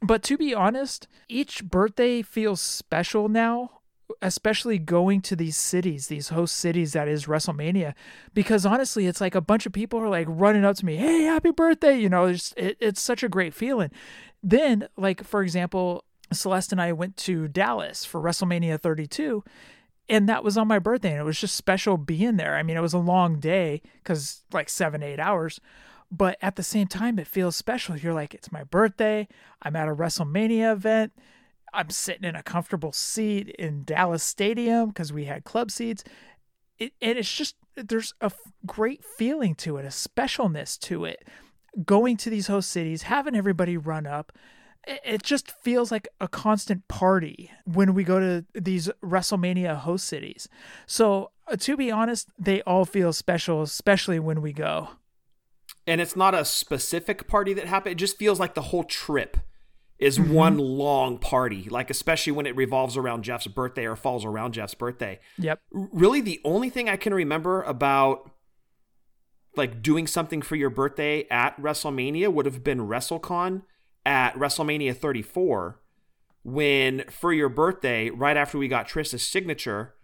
[0.03, 3.81] But to be honest, each birthday feels special now,
[4.21, 7.95] especially going to these cities, these host cities that is WrestleMania,
[8.35, 11.23] because honestly, it's like a bunch of people are like running up to me, "Hey,
[11.23, 13.91] happy birthday!" You know, it's it, it's such a great feeling.
[14.43, 16.05] Then, like for example,
[16.35, 19.45] Celeste and I went to Dallas for WrestleMania 32,
[20.09, 22.57] and that was on my birthday and it was just special being there.
[22.57, 25.61] I mean it was a long day because like seven eight hours
[26.11, 27.97] but at the same time it feels special.
[27.97, 29.27] You're like it's my birthday.
[29.63, 31.13] I'm at a wrestlemania event.
[31.73, 36.05] I'm sitting in a comfortable seat in dallas stadium because we had club seats.
[36.79, 38.31] It, and it's just there's a
[38.67, 41.27] great feeling to it a specialness to it.
[41.85, 44.33] Going to these host cities having everybody run up
[44.87, 50.49] it just feels like a constant party when we go to these WrestleMania host cities.
[50.87, 54.91] So, uh, to be honest, they all feel special, especially when we go.
[55.87, 59.37] And it's not a specific party that happened, it just feels like the whole trip
[59.99, 60.33] is mm-hmm.
[60.33, 64.75] one long party, like especially when it revolves around Jef's birthday or falls around Jef's
[64.75, 65.21] birthday.
[65.39, 65.61] Yep.
[65.71, 68.31] Really, the only thing I can remember about
[69.57, 73.63] like doing something for your birthday at WrestleMania would have been WrestleCon
[74.07, 75.81] at WrestleMania 34
[76.43, 79.95] when for your birthday, right after we got Trish's signature,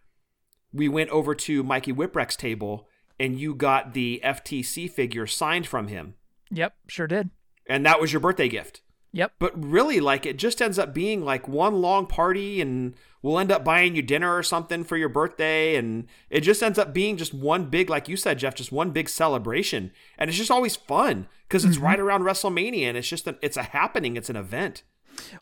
[0.72, 2.88] we went over to Mikey Whipwreck's table
[3.18, 6.14] and you got the FTC figure signed from him.
[6.51, 7.30] Yep, sure did.
[7.66, 8.80] And that was your birthday gift.
[9.12, 9.32] Yep.
[9.38, 13.53] But really, like, it just ends up being like one long party, and we'll end
[13.53, 15.77] up buying you dinner or something for your birthday.
[15.77, 18.91] And it just ends up being just one big, like you said, Jef, just one
[18.91, 19.93] big celebration.
[20.18, 21.87] And it's just always fun because it's mm-hmm.
[21.87, 24.83] right around WrestleMania and it's just, a, it's a happening, it's an event.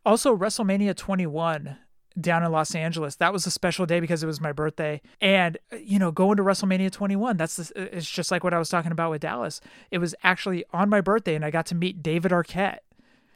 [0.05, 1.77] Also, WrestleMania 21
[2.21, 3.17] down in Los Angeles.
[3.17, 5.01] That was a special day because it was my birthday.
[5.21, 8.69] And you know, going to WrestleMania 21, that's the, it's just like what I was
[8.69, 9.61] talking about with Dallas.
[9.91, 12.79] It was actually on my birthday and I got to meet David Arquette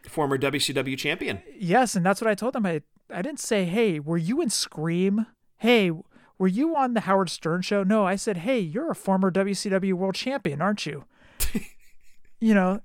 [0.08, 1.42] former WCW champion.
[1.56, 2.66] Yes, and that's what I told them.
[2.66, 2.82] I
[3.12, 5.26] I didn't say, "Hey, were you in Scream?"
[5.58, 5.90] "Hey,
[6.38, 9.92] were you on the Howard Stern show?" No, I said, "Hey, you're a former WCW
[9.94, 11.04] world champion, aren't you?"
[12.40, 12.80] you know,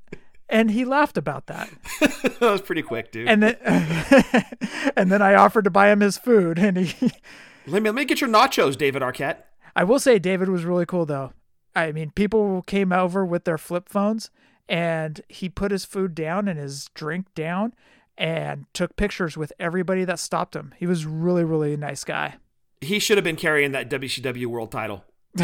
[0.49, 1.69] and he laughed about that.
[1.99, 3.27] that was pretty quick, dude.
[3.27, 3.55] And then
[4.95, 7.11] and then I offered to buy him his food and he
[7.65, 9.43] Let me let me get your nachos, David Arquette.
[9.75, 11.33] I will say David was really cool though.
[11.75, 14.31] I mean, people came over with their flip phones
[14.69, 17.73] and he put his food down and his drink down
[18.17, 20.73] and took pictures with everybody that stopped him.
[20.77, 22.35] He was really, really nice guy.
[22.81, 25.03] He should have been carrying that WCW world title.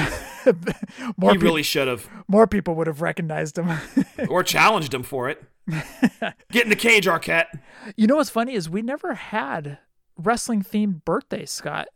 [1.18, 2.10] more he pe- really should have.
[2.28, 3.78] More people would have recognized him
[4.30, 5.44] or challenged him for it.
[6.52, 7.48] Get in the cage, Arquette.
[7.96, 9.80] You know what's funny is we never had
[10.18, 11.88] wrestling themed birthdays, Scott.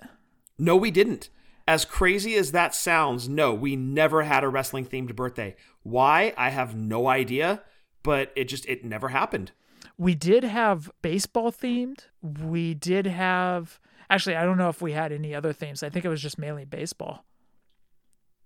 [0.57, 1.29] No, we didn't.
[1.67, 5.55] As crazy as that sounds, no, we never had a wrestling themed birthday.
[5.83, 6.33] Why?
[6.37, 7.61] I have no idea,
[8.03, 9.51] but it just it never happened.
[9.97, 12.01] We did have baseball themed.
[12.21, 13.79] We did have
[14.09, 15.83] actually I don't know if we had any other themes.
[15.83, 17.25] I think it was just mainly baseball.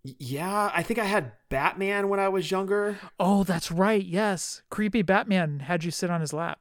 [0.03, 2.97] Yeah, I think I had Batman when I was younger.
[3.19, 4.03] Oh, that's right.
[4.03, 4.63] Yes.
[4.71, 6.59] Creepy Batman had you sit on his lap.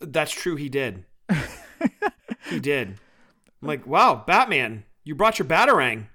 [0.00, 1.04] That's true, he did.
[2.50, 2.98] he did.
[3.62, 6.08] I'm like, wow, Batman, you brought your batarang.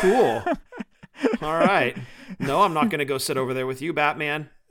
[0.00, 0.44] Cool.
[1.42, 1.96] All right.
[2.38, 4.50] No, I'm not going to go sit over there with you, Batman.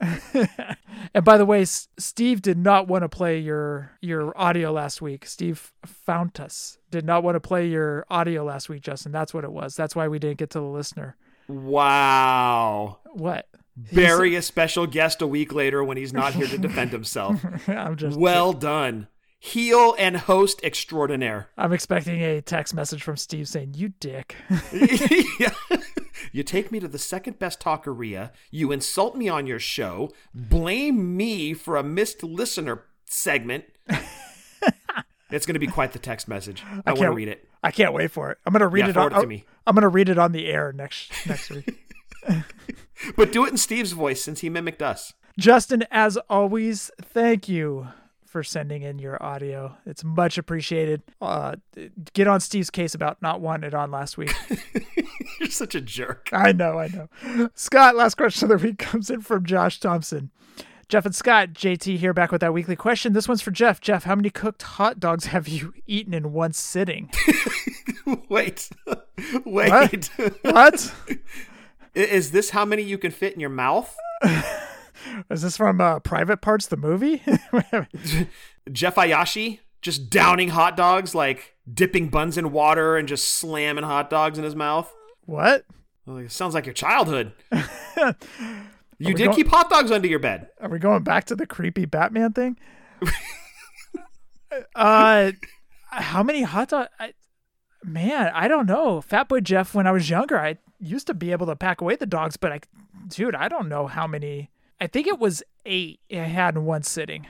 [1.14, 5.02] and by the way, S- Steve did not want to play your your audio last
[5.02, 5.26] week.
[5.26, 5.72] Steve
[6.08, 9.12] Fountas did not want to play your audio last week, Justin.
[9.12, 9.76] That's what it was.
[9.76, 11.16] That's why we didn't get to the listener.
[11.48, 12.98] Wow.
[13.12, 13.48] What?
[13.92, 17.44] Bury a special guest a week later when he's not here to defend himself.
[17.68, 19.08] I'm just well done.
[19.38, 21.48] Heel and host extraordinaire.
[21.58, 24.36] I'm expecting a text message from Steve saying, "You dick."
[25.40, 25.52] yeah.
[26.32, 28.30] You take me to the second best taqueria.
[28.50, 30.10] You insult me on your show.
[30.34, 33.64] Blame me for a missed listener segment.
[35.30, 36.64] it's going to be quite the text message.
[36.64, 37.48] I, I want to read it.
[37.62, 38.38] I can't wait for it.
[38.46, 39.12] I'm going to read yeah, it on.
[39.12, 39.44] It to me.
[39.66, 41.94] I'm going to read it on the air next next week.
[43.16, 45.12] but do it in Steve's voice since he mimicked us.
[45.38, 47.88] Justin, as always, thank you
[48.32, 49.76] for sending in your audio.
[49.84, 51.02] It's much appreciated.
[51.20, 51.56] Uh,
[52.14, 54.34] get on Steve's case about not wanting it on last week.
[55.38, 56.30] You're such a jerk.
[56.32, 57.50] I know, I know.
[57.54, 60.30] Scott, last question of the week comes in from Josh Thompson.
[60.88, 63.12] Jef and Scott, JT here back with that weekly question.
[63.12, 63.80] This one's for Jef.
[63.80, 67.10] Jef, how many cooked hot dogs have you eaten in one sitting?
[68.28, 68.70] Wait.
[69.44, 69.70] Wait.
[69.70, 70.34] What?
[70.42, 70.94] what?
[71.94, 73.94] Is this how many you can fit in your mouth?
[75.30, 77.22] Is this from uh, Private Parts, the movie?
[78.72, 84.08] Jeff Ayashi just downing hot dogs, like dipping buns in water and just slamming hot
[84.08, 84.90] dogs in his mouth.
[85.26, 85.66] What?
[86.06, 87.32] Well, it sounds like your childhood.
[87.52, 90.48] you did going- keep hot dogs under your bed.
[90.60, 92.56] Are we going back to the creepy Batman thing?
[94.74, 95.32] uh,
[95.90, 96.88] how many hot dog?
[96.98, 97.12] I,
[97.84, 99.00] man, I don't know.
[99.00, 101.96] Fat Boy Jef, when I was younger, I used to be able to pack away
[101.96, 102.60] the dogs, but I,
[103.08, 104.50] dude, I don't know how many.
[104.82, 107.28] I think it was eight I had in one sitting.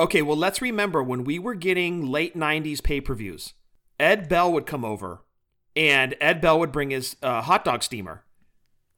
[0.00, 3.54] Okay, well, let's remember when we were getting late 90s pay per views,
[4.00, 5.22] Ed Bell would come over
[5.76, 8.24] and Ed Bell would bring his uh, hot dog steamer.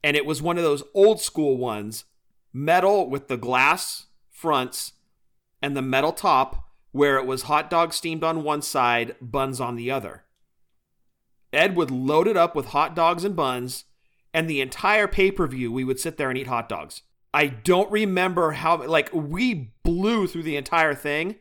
[0.03, 2.05] And it was one of those old school ones,
[2.51, 4.93] metal with the glass fronts
[5.61, 9.75] and the metal top, where it was hot dog steamed on one side, buns on
[9.75, 10.23] the other.
[11.53, 13.83] Ed would load it up with hot dogs and buns,
[14.33, 17.03] and the entire pay per view, we would sit there and eat hot dogs.
[17.33, 21.35] I don't remember how, like, we blew through the entire thing,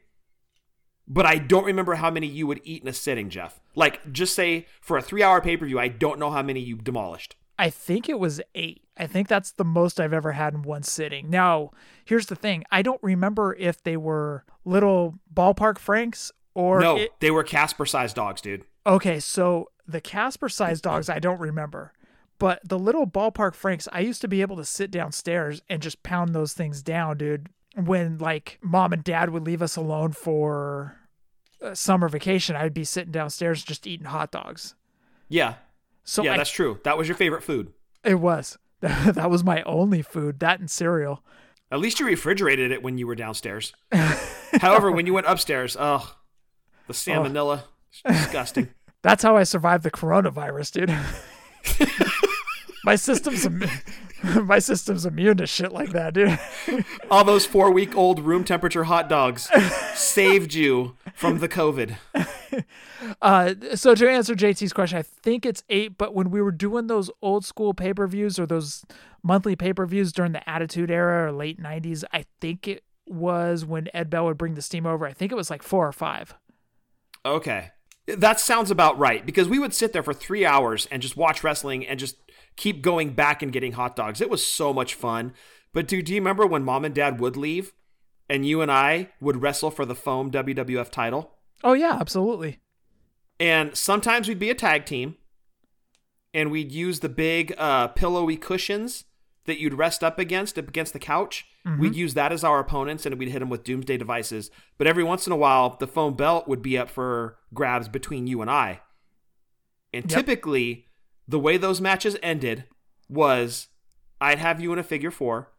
[1.09, 3.61] but I don't remember how many you would eat in a sitting, Jef.
[3.75, 6.61] Like, just say for a three hour pay per view, I don't know how many
[6.61, 7.35] you demolished.
[7.59, 8.83] I think it was eight.
[8.97, 11.29] I think that's the most I've ever had in one sitting.
[11.29, 11.73] Now,
[12.05, 16.81] here's the thing I don't remember if they were little ballpark Franks or.
[16.81, 18.65] no, it- they were Casper sized dogs, dude.
[18.87, 21.93] Okay, so the Casper sized dogs, I don't remember.
[22.41, 26.03] But the little ballpark Franks, I used to be able to sit downstairs and just
[26.03, 27.49] pound those things down, dude.
[27.77, 30.97] When like mom and dad would leave us alone for
[31.63, 34.75] uh, summer vacation, I'd be sitting downstairs just eating hot dogs.
[35.29, 35.55] Yeah.
[36.03, 36.81] So yeah, I- that's true.
[36.83, 37.73] That was your favorite food.
[38.03, 38.59] It was.
[38.81, 41.23] that was my only food, that and cereal.
[41.71, 43.75] At least you refrigerated it when you were downstairs.
[44.61, 46.17] However, when you went upstairs, oh,
[46.87, 48.71] the salmonella, it's disgusting.
[49.03, 52.10] That's how I survived the coronavirus, dude.
[52.85, 53.49] My system's
[54.43, 56.39] my system's immune to shit like that, dude.
[57.11, 59.49] All those four week old room temperature hot dogs
[59.95, 61.97] saved you from the COVID.
[63.23, 65.97] Uh, so to answer JT's question, I think it's eight.
[65.97, 68.85] But when we were doing those old school pay per views or those
[69.23, 73.65] monthly pay per views during the Attitude Era or late '90s, I think it was
[73.65, 75.07] when Ed Bell would bring the steam over.
[75.07, 76.35] I think it was like four or five.
[77.25, 77.71] Okay.
[78.07, 81.45] That sounds about right because we would sit there for three hours and just watch
[81.45, 82.17] wrestling and just
[82.61, 84.21] keep going back and getting hot dogs.
[84.21, 85.33] It was so much fun.
[85.73, 87.73] But dude, do you remember when mom and dad would leave
[88.29, 91.33] and you and I would wrestle for the foam WWF title?
[91.65, 92.61] Oh yeah, absolutely.
[93.39, 95.17] And sometimes we'd be a tag team
[96.35, 99.05] and we'd use the big uh, pillowy cushions
[99.47, 101.47] that you'd rest up against up against the couch.
[101.79, 104.51] We'd use that as our opponents and we'd hit them with doomsday devices.
[104.79, 108.27] But every once in a while, the foam belt would be up for grabs between
[108.27, 108.81] you and I.
[109.93, 110.19] And Yep.
[110.19, 110.87] typically,
[111.31, 112.65] the way those matches ended
[113.09, 113.69] was
[114.21, 115.53] I'd have you in a figure four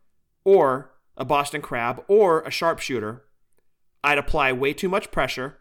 [0.43, 3.24] or a Boston Crab or a sharpshooter.
[4.03, 5.59] I'd apply way too much pressure.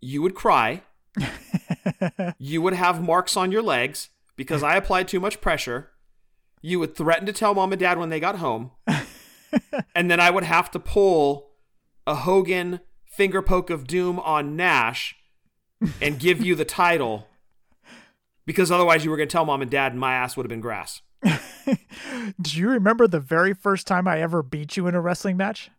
[0.00, 0.82] You would cry.
[2.38, 5.90] you would have marks on your legs because I applied too much pressure.
[6.62, 8.70] You would threaten to tell mom and dad when they got home.
[9.96, 11.50] and then I would have to pull
[12.06, 15.16] a Hogan finger poke of doom on Nash
[16.00, 17.26] and give you the title
[18.50, 20.50] because otherwise you were going to tell mom and dad and my ass would have
[20.50, 21.02] been grass.
[21.24, 25.70] Do you remember the very first time I ever beat you in a wrestling match?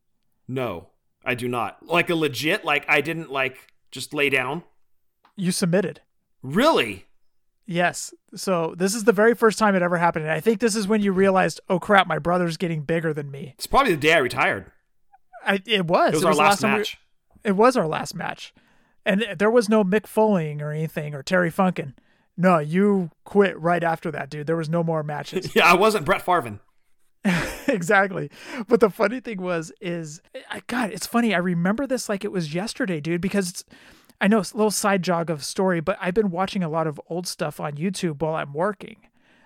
[0.48, 0.88] No,
[1.26, 1.86] I do not.
[1.86, 4.64] Like a legit, like I didn't like just lay down.
[5.36, 6.02] You submitted.
[6.44, 7.06] Really?
[7.66, 8.14] Yes.
[8.36, 10.26] So this is the very first time it ever happened.
[10.26, 13.32] And I think this is when you realized, oh crap, my brother's getting bigger than
[13.32, 13.54] me.
[13.58, 14.72] It's probably the day I retired.
[15.46, 16.14] I, it was.
[16.14, 16.98] It was our the last time we- match.
[17.44, 18.54] it was our last match.
[19.06, 21.94] And there was no Mick Foleying or anything or Terry Funkin.
[22.42, 24.48] No, you quit right after that, dude.
[24.48, 25.56] There was no more matches.
[25.56, 26.60] Yeah, I wasn't Brett Farvin.
[27.68, 28.32] exactly.
[28.68, 31.36] But the funny thing was, is I God, it's funny.
[31.36, 33.64] I remember this like it was yesterday, dude, because it's,
[34.20, 36.88] I know it's a little side jog of story, but I've been watching a lot
[36.88, 38.98] of old stuff on YouTube while I'm working.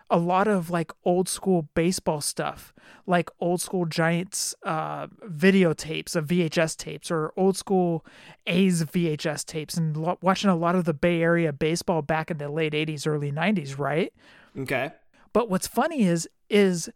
[0.10, 2.74] A lot of like old school baseball stuff,
[3.08, 8.06] like old school Giants uh, videotapes of VHS tapes or old school
[8.46, 12.38] A's VHS tapes, and lo- watching a lot of the Bay Area baseball back in
[12.38, 14.14] the late 80s, early 90s, right?
[14.58, 14.92] Okay.
[15.34, 16.90] But what's funny is, is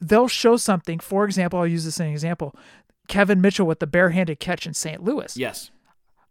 [0.00, 0.98] they'll show something.
[0.98, 2.54] For example, I'll use this as an example.
[3.08, 5.02] Kevin Mitchell with the barehanded catch in St.
[5.02, 5.36] Louis.
[5.36, 5.70] Yes.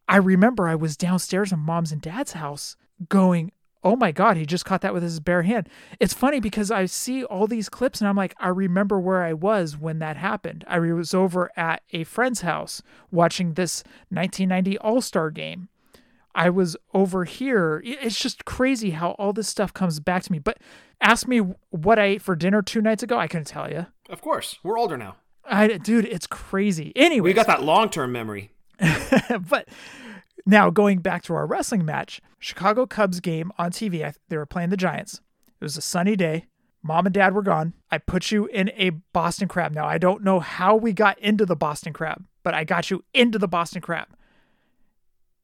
[0.08, 2.76] I remember I was downstairs in mom's and dad's house
[3.10, 3.52] going,
[3.86, 5.70] Oh my God, he just caught that with his bare hand.
[6.00, 9.34] It's funny because I see all these clips and I'm like, I remember where I
[9.34, 10.66] was when that happened.
[10.68, 12.82] I was over at a friend's house
[13.12, 15.70] watching this 1990 All Star game.
[16.34, 17.82] I was over here.
[17.86, 20.40] It's just crazy how all this stuff comes back to me.
[20.40, 20.58] But
[21.00, 23.20] ask me what I ate for dinner two nights ago.
[23.20, 23.86] I couldn't tell you.
[24.10, 24.58] Of course.
[24.64, 25.18] We're older now.
[25.46, 26.92] I, dude, it's crazy.
[26.96, 28.50] Anyway, We got that long term memory.
[29.50, 29.70] but
[30.46, 34.06] now going back to our wrestling match, Chicago Cubs game on TV.
[34.06, 35.22] I, they were playing the Giants.
[35.60, 36.46] It was a sunny day.
[36.84, 37.74] Mom and dad were gone.
[37.89, 39.74] I put you in a Boston crab.
[39.74, 43.04] Now, I don't know how we got into the Boston crab, but I got you
[43.14, 44.08] into the Boston crab.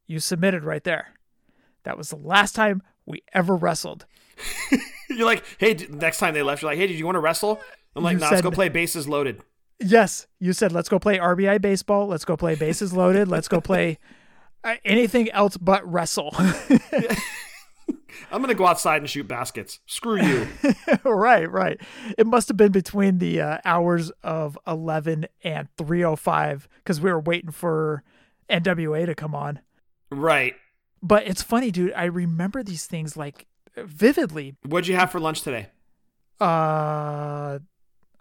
[0.05, 1.13] You submitted right there.
[1.83, 4.05] That was the last time we ever wrestled.
[5.09, 7.59] You're like, hey, next time they left, you're like, hey, did you want to wrestle?
[7.95, 9.41] I'm like, nah, let's go play bases loaded.
[9.79, 12.07] Yes, you said let's go play RBI baseball.
[12.07, 13.27] Let's go play bases loaded.
[13.27, 13.97] Let's go play
[14.85, 16.35] anything else but wrestle.
[18.31, 19.79] I'm gonna go outside and shoot baskets.
[19.85, 20.47] Screw you.
[21.03, 21.79] right, right.
[22.17, 27.19] It must have been between the uh, hours of 11 and 305 because we were
[27.19, 28.03] waiting for
[28.49, 29.59] NWA to come on.
[30.09, 30.55] right.
[31.03, 31.93] But it's funny, dude.
[31.93, 34.55] I remember these things like vividly.
[34.63, 35.69] What'd you have for lunch today?
[36.39, 37.59] Uh,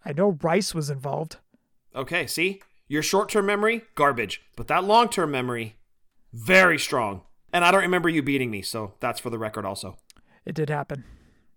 [0.05, 1.37] I know Rice was involved.
[1.95, 2.63] Okay, see?
[2.89, 4.43] Your short term memory, garbage.
[4.57, 5.77] But that long term memory,
[6.33, 7.23] very strong.
[7.53, 9.97] And I don't remember you beating me, so that's for the record also.
[10.45, 11.05] It did happen.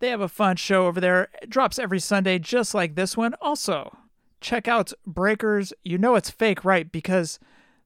[0.00, 1.28] They have a fun show over there.
[1.40, 3.34] It drops every Sunday, just like this one.
[3.40, 3.96] Also,
[4.40, 5.72] check out Breakers.
[5.82, 6.90] You know it's fake, right?
[6.90, 7.38] Because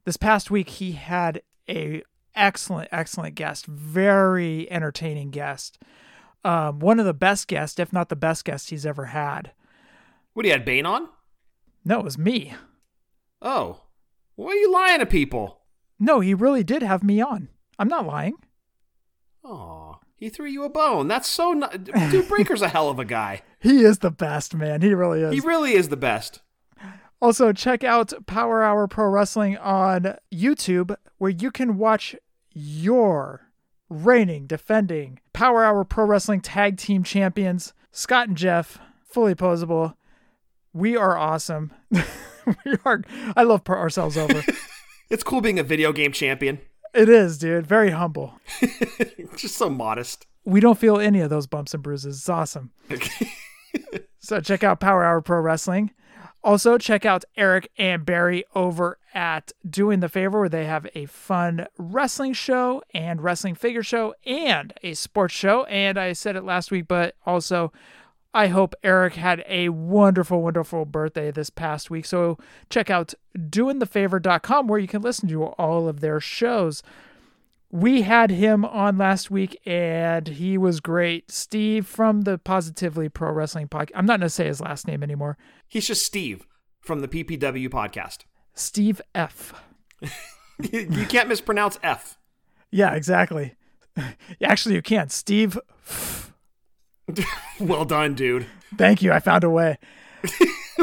[0.04, 2.02] this past week he had a
[2.34, 5.78] excellent, excellent guest, very entertaining guest.
[6.44, 9.52] Um, one of the best guests, if not the best guest he's ever had.
[10.34, 11.08] What, you had Bane on?
[11.84, 12.54] No, it was me.
[13.40, 13.82] Oh.
[14.36, 15.60] Why are you lying to people?
[15.98, 17.48] No, he really did have me on.
[17.78, 18.34] I'm not lying.
[19.44, 21.06] Oh, he threw you a bone.
[21.06, 21.84] That's so not.
[21.84, 23.42] Dude, Breaker's a hell of a guy.
[23.60, 24.82] He is the best, man.
[24.82, 25.32] He really is.
[25.32, 26.42] He really is the best.
[27.22, 32.14] Also, check out Power Hour Pro Wrestling on YouTube, where you can watch
[32.54, 33.50] your
[33.90, 39.94] reigning, defending Power Hour Pro Wrestling Tag Team Champions, Scott and Jef, fully poseable.
[40.72, 41.72] We are awesome.
[41.90, 42.02] we
[42.84, 43.02] are.
[43.36, 44.42] I love ourselves over.
[45.10, 46.60] It's cool being a video game champion.
[46.94, 47.66] it is, dude.
[47.66, 48.40] Very humble.
[49.36, 50.26] Just so modest.
[50.46, 52.16] We don't feel any of those bumps and bruises.
[52.16, 52.72] It's awesome.
[52.90, 53.30] Okay.
[54.18, 55.90] So check out Power Hour Pro Wrestling.
[56.44, 61.06] Also, check out Eric and Barry over at Doing the Favor, where they have a
[61.06, 65.64] fun wrestling show and wrestling figure show and a sports show.
[65.64, 67.72] And I said it last week, but also,
[68.34, 72.04] I hope Eric had a wonderful, wonderful birthday this past week.
[72.04, 72.36] So
[72.68, 76.82] check out doingthefavor.com where you can listen to all of their shows.
[77.74, 81.28] We had him on last week and he was great.
[81.32, 83.90] Steve from the Positively Pro Wrestling podcast.
[83.96, 85.36] I'm not going to say his last name anymore.
[85.66, 86.46] He's just Steve
[86.80, 88.26] from the PPW podcast.
[88.54, 89.60] Steve F.
[90.70, 92.16] you can't mispronounce F.
[92.70, 93.56] Yeah, exactly.
[94.40, 95.10] Actually, you can't.
[95.10, 95.58] Steve.
[97.58, 98.46] well done, dude.
[98.78, 99.10] Thank you.
[99.10, 99.78] I found a way.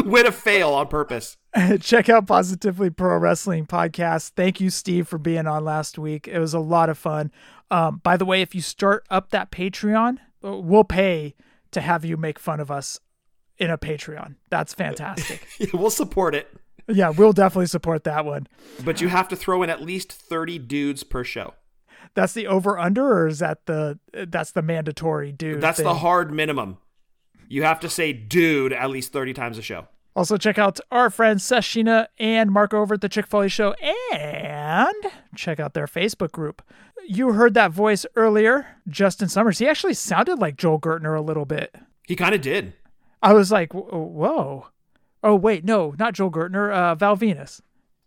[0.05, 1.37] Way to fail on purpose.
[1.79, 4.31] Check out Positively Pro Wrestling podcast.
[4.35, 6.27] Thank you, Steve, for being on last week.
[6.27, 7.31] It was a lot of fun.
[7.69, 11.35] Um, by the way, if you start up that Patreon, we'll pay
[11.71, 12.99] to have you make fun of us
[13.57, 14.35] in a Patreon.
[14.49, 15.47] That's fantastic.
[15.73, 16.47] we'll support it.
[16.87, 18.47] Yeah, we'll definitely support that one.
[18.83, 21.53] But you have to throw in at least 30 dudes per show.
[22.13, 25.61] That's the over under or is that the that's the mandatory dude?
[25.61, 25.85] That's thing?
[25.85, 26.77] the hard minimum.
[27.51, 29.89] You have to say dude at least 30 times a show.
[30.15, 33.73] Also, check out our friends Seshina and Mark over at the Chick Foley Show
[34.13, 34.95] and
[35.35, 36.61] check out their Facebook group.
[37.05, 39.57] You heard that voice earlier, Justin Summers.
[39.57, 41.75] He actually sounded like Joel Gertner a little bit.
[42.07, 42.71] He kind of did.
[43.21, 44.67] I was like, whoa.
[45.21, 47.59] Oh, wait, no, not Joel Gertner, uh, Val Venis.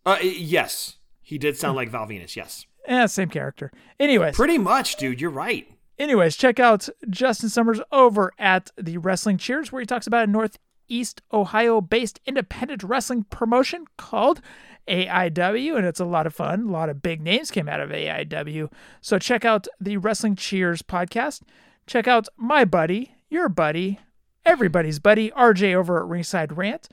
[0.06, 0.96] Uh, yes.
[1.20, 2.64] He did sound like Val Venis, yes.
[2.88, 3.70] Yeah, same character.
[4.00, 4.36] Anyways.
[4.36, 5.20] Pretty much, dude.
[5.20, 5.68] You're right.
[5.98, 10.30] Anyways, check out Justin Summers over at the Wrestling Cheers, where he talks about a
[10.30, 14.40] Northeast Ohio based independent wrestling promotion called
[14.88, 16.68] AIW, and it's a lot of fun.
[16.68, 18.70] A lot of big names came out of AIW.
[19.00, 21.42] So check out the Wrestling Cheers podcast.
[21.86, 24.00] Check out my buddy, your buddy,
[24.44, 26.88] everybody's buddy, RJ over at Ringside Rant.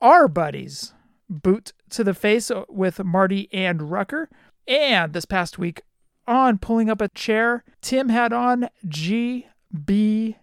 [0.00, 0.92] Our buddies,
[1.28, 4.28] Boot to the Face with Marty and Rucker.
[4.66, 5.82] And this past week,
[6.28, 10.34] on pulling up a chair, Tim had on GBM.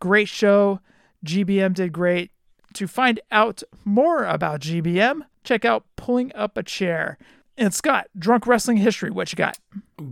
[0.00, 0.80] Great show.
[1.24, 2.32] GBM did great.
[2.74, 7.18] To find out more about GBM, check out Pulling Up a Chair.
[7.56, 9.58] And Scott, drunk wrestling history, what you got?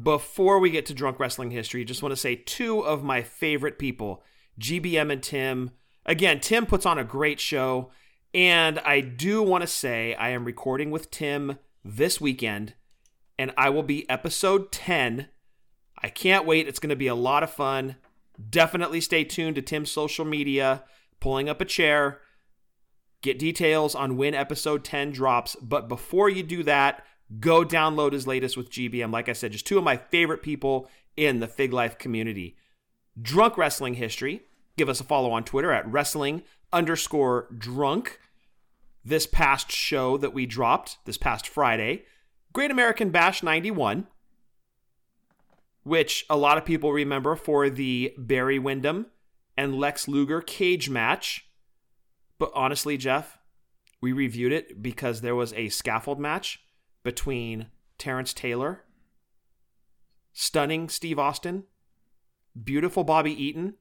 [0.03, 3.79] Before we get to drunk wrestling history, just want to say two of my favorite
[3.79, 4.23] people,
[4.61, 5.71] GBM and Tim.
[6.05, 7.91] Again, Tim puts on a great show,
[8.35, 12.75] and I do want to say I am recording with Tim this weekend,
[13.41, 15.29] and I will be episode 10.
[16.03, 16.69] I can't wait.
[16.69, 17.97] It's going to be a lot of fun.
[18.51, 20.85] Definitely stay tuned to Tim's social media,
[21.21, 22.21] pulling up a chair.
[23.23, 25.57] Get details on when episode 10 drops.
[25.57, 27.03] But before you do that,
[27.39, 29.11] go download his latest with GBM.
[29.11, 32.57] Like I said, just two of my favorite people in the Fig Life community.
[33.21, 34.43] Drunk Wrestling History.
[34.77, 36.43] Give us a follow on Twitter at wrestling
[36.75, 38.21] underscore drunk.
[39.03, 42.05] This past show that we dropped this past Friday,
[42.53, 44.09] Great American Bash 91,
[45.85, 49.07] which a lot of people remember for the Barry Windham
[49.57, 51.47] and Lex Luger cage match.
[52.39, 53.39] But honestly, Jef,
[54.01, 56.61] we reviewed it because there was a scaffold match
[57.03, 57.67] between
[57.99, 58.85] Terrance Taylor,
[60.33, 61.65] stunning Steve Austin,
[62.61, 63.75] beautiful Bobby Eaton,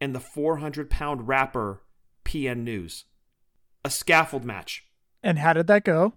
[0.00, 1.82] and the 400 pound rapper
[2.24, 3.04] PN News.
[3.84, 4.86] A scaffold match.
[5.22, 6.14] And how did that go?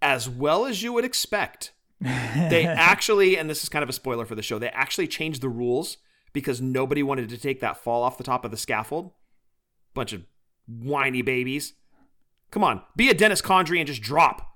[0.00, 1.72] As well as you would expect.
[2.00, 5.40] they actually, and this is kind of a spoiler for the show, they actually changed
[5.40, 5.98] the rules
[6.32, 9.12] because nobody wanted to take that fall off the top of the scaffold.
[9.94, 10.24] Bunch of
[10.66, 11.74] whiny babies.
[12.50, 14.54] Come on, be a Dennis Condrey and just drop.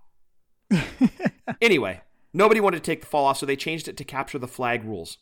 [1.61, 2.03] anyway,
[2.33, 4.85] nobody wanted to take the fall off, so they changed it to capture the flag
[4.85, 5.19] rules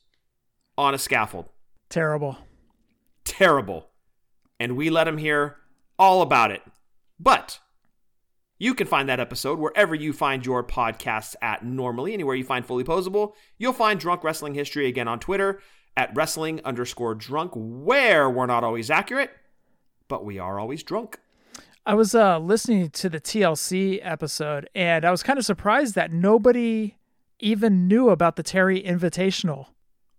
[0.77, 1.49] on a scaffold.
[1.89, 2.39] Terrible.
[3.25, 3.89] Terrible.
[4.59, 5.57] And we let them hear
[5.99, 6.63] all about it.
[7.19, 7.59] But
[8.61, 12.13] you can find that episode wherever you find your podcasts at normally.
[12.13, 15.61] Anywhere you find Fully Poseable, you'll find Drunk Wrestling History again on Twitter
[15.97, 19.31] at wrestling underscore drunk, where we're not always accurate,
[20.09, 21.19] but we are always drunk.
[21.87, 26.13] I was uh, listening to the TLC episode, and I was kind of surprised that
[26.13, 26.97] nobody
[27.39, 29.69] even knew about the Terri Invitational.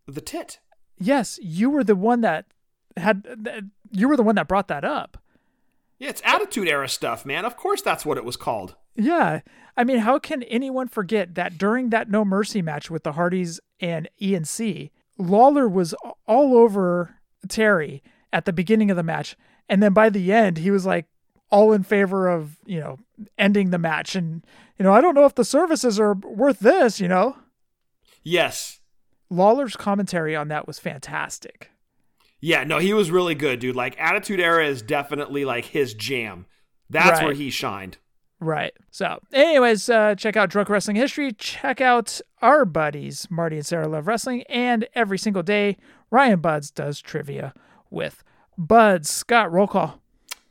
[0.07, 0.59] The tit.
[0.97, 2.47] Yes, you were the one that
[2.97, 3.69] had.
[3.91, 5.19] You were the one that brought that up.
[6.01, 7.45] Yeah, it's Attitude Era stuff, man.
[7.45, 8.73] Of course, that's what it was called.
[8.95, 9.41] Yeah,
[9.77, 13.59] I mean, how can anyone forget that during that No Mercy match with the Hardys
[13.79, 15.93] and ENC, Lawler was
[16.25, 17.17] all over
[17.47, 18.01] Terri
[18.33, 19.37] at the beginning of the match,
[19.69, 21.05] and then by the end, he was like
[21.51, 22.97] all in favor of you know
[23.37, 24.43] ending the match, and
[24.79, 27.35] you know I don't know if the services are worth this, you know.
[28.23, 28.79] Yes.
[29.29, 31.70] Lawler's commentary on that was fantastic.
[32.41, 33.75] Yeah, no, he was really good, dude.
[33.75, 36.47] Like Attitude Era is definitely like his jam.
[36.89, 37.25] That's right.
[37.25, 37.97] where he shined.
[38.39, 38.73] Right.
[38.89, 41.31] So, anyways, uh, check out Drunk Wrestling History.
[41.31, 44.41] Check out our buddies, Marty and Sarah Love Wrestling.
[44.49, 45.77] And every single day,
[46.09, 47.53] Ryan Buds does trivia
[47.91, 48.23] with
[48.57, 49.11] Buds.
[49.11, 50.01] Scott, roll call.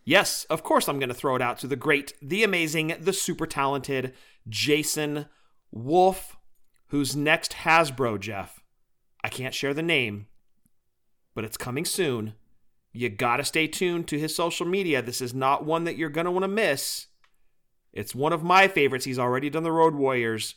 [0.04, 3.12] Yes, of course, I'm going to throw it out to the great, the amazing, the
[3.12, 4.14] super talented
[4.48, 5.26] Jason
[5.72, 6.36] Wolf,
[6.88, 8.62] who's next Hasbro, Jef.
[9.22, 10.28] I can't share the name,
[11.35, 12.35] but it's coming soon.
[12.93, 15.01] You got to stay tuned to his social media.
[15.01, 17.07] This is not one that you're going to want to miss.
[17.93, 19.05] It's one of my favorites.
[19.05, 20.57] He's already done the Road Warriors.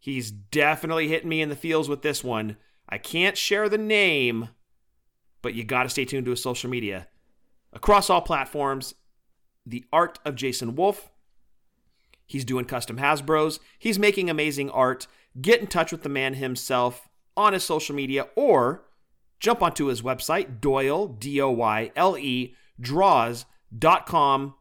[0.00, 2.56] He's definitely hitting me in the feels with this one.
[2.88, 4.50] I can't share the name,
[5.42, 7.08] but you got to stay tuned to his social media.
[7.72, 8.94] Across all platforms,
[9.66, 11.10] The Art of Jason Wolf.
[12.26, 13.58] He's doing custom Hasbros.
[13.78, 15.06] He's making amazing art.
[15.40, 18.84] Get in touch with the man himself on his social media or
[19.40, 24.54] jump onto his website, Doyle, D O Y L E, draws.com.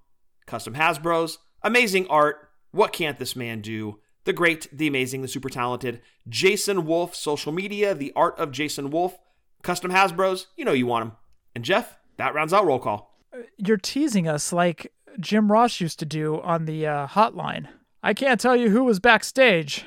[0.45, 1.38] Custom Hasbros.
[1.62, 2.50] Amazing art.
[2.72, 4.00] What can't this man do?
[4.26, 8.90] The great, the amazing, the super talented Jason Wolf, social media, the art of Jason
[8.90, 9.18] Wolf,
[9.62, 10.48] custom Hasbros.
[10.56, 11.12] You know you want him.
[11.56, 13.18] And Jef, that rounds out roll call.
[13.58, 17.68] You're teasing us like Jim Ross used to do on the uh, hotline.
[18.02, 19.86] I can't tell you who was backstage.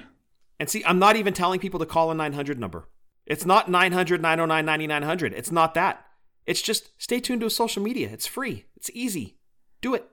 [0.58, 2.88] And see, I'm not even telling people to call a 900 number.
[3.26, 5.34] It's not 900 909 9900.
[5.34, 6.06] It's not that.
[6.46, 8.08] It's just stay tuned to social media.
[8.12, 8.66] It's free.
[8.76, 9.36] It's easy.
[9.80, 10.08] Do it.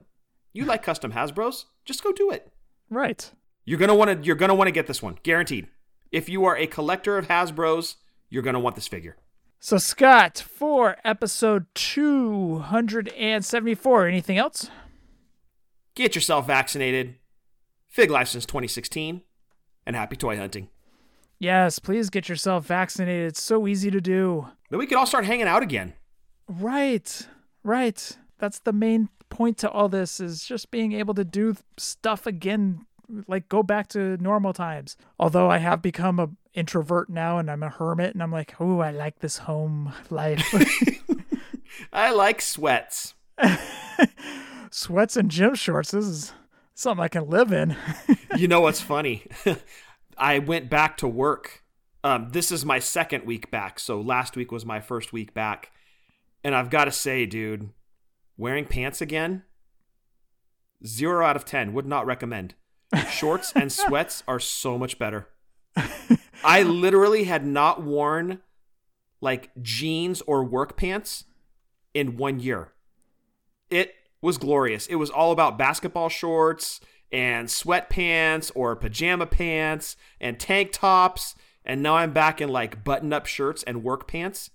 [0.52, 1.66] You like custom Hasbros?
[1.84, 2.50] Just go do it.
[2.90, 3.30] Right.
[3.64, 4.26] You're gonna want to.
[4.26, 5.68] You're gonna want to get this one, guaranteed.
[6.10, 7.94] If you are a collector of Hasbros,
[8.28, 9.16] you're gonna want this figure.
[9.60, 14.68] So Scott, for episode 274, anything else?
[15.94, 17.14] Get yourself vaccinated.
[17.88, 19.22] Fig license 2016,
[19.86, 20.68] and happy toy hunting.
[21.44, 23.26] Yes, please get yourself vaccinated.
[23.26, 24.46] It's so easy to do.
[24.70, 25.92] Then we can all start hanging out again.
[26.48, 27.28] Right.
[27.62, 28.16] Right.
[28.38, 32.86] That's the main point to all this is just being able to do stuff again
[33.28, 34.96] like go back to normal times.
[35.20, 38.80] Although I have become a introvert now and I'm a hermit and I'm like, "Oh,
[38.80, 40.42] I like this home life."
[41.92, 43.14] I like sweats.
[44.70, 45.90] sweats and gym shorts.
[45.90, 46.32] This is
[46.74, 47.76] something I can live in.
[48.38, 49.26] you know what's funny?
[50.18, 51.62] I went back to work.
[52.02, 53.78] Um, this is my second week back.
[53.78, 55.70] So last week was my first week back.
[56.42, 57.70] And I've got to say, dude,
[58.36, 59.44] wearing pants again,
[60.86, 61.72] zero out of 10.
[61.72, 62.54] Would not recommend.
[63.10, 65.28] Shorts and sweats are so much better.
[66.44, 68.40] I literally had not worn
[69.20, 71.24] like jeans or work pants
[71.94, 72.72] in one year.
[73.70, 74.86] It was glorious.
[74.86, 76.80] It was all about basketball shorts
[77.14, 81.36] and sweatpants or pajama pants and tank tops.
[81.64, 84.50] And now I'm back in like button up shirts and work pants.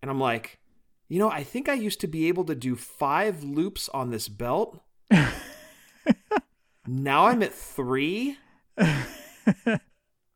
[0.00, 0.60] And I'm like,
[1.08, 4.28] you know, I think I used to be able to do five loops on this
[4.28, 4.80] belt.
[6.86, 8.38] now I'm at three.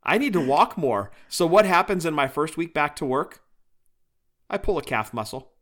[0.03, 1.13] I need to walk more.
[1.29, 3.43] So, what happens in my first week back to work?
[4.51, 5.53] I pull a calf muscle.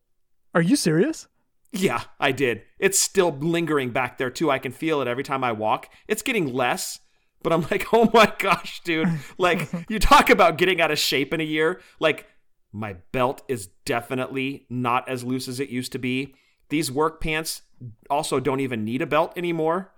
[0.54, 1.28] Are you serious?
[1.74, 2.62] Yeah, I did.
[2.78, 4.48] It's still lingering back there too.
[4.48, 5.92] I can feel it every time I walk.
[6.06, 7.00] It's getting less,
[7.42, 9.08] but I'm like, oh my gosh, dude.
[9.38, 11.80] Like, you talk about getting out of shape in a year.
[11.98, 12.26] Like,
[12.72, 16.34] my belt is definitely not as loose as it used to be.
[16.68, 17.62] These work pants
[18.08, 19.92] also don't even need a belt anymore.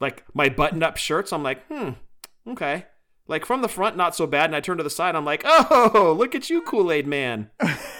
[0.00, 1.90] Like, my button up shirts, I'm like, hmm,
[2.48, 2.86] okay.
[3.28, 4.46] Like, from the front, not so bad.
[4.46, 7.50] And I turn to the side, I'm like, oh, look at you, Kool Aid Man.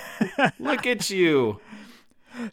[0.58, 1.60] look at you.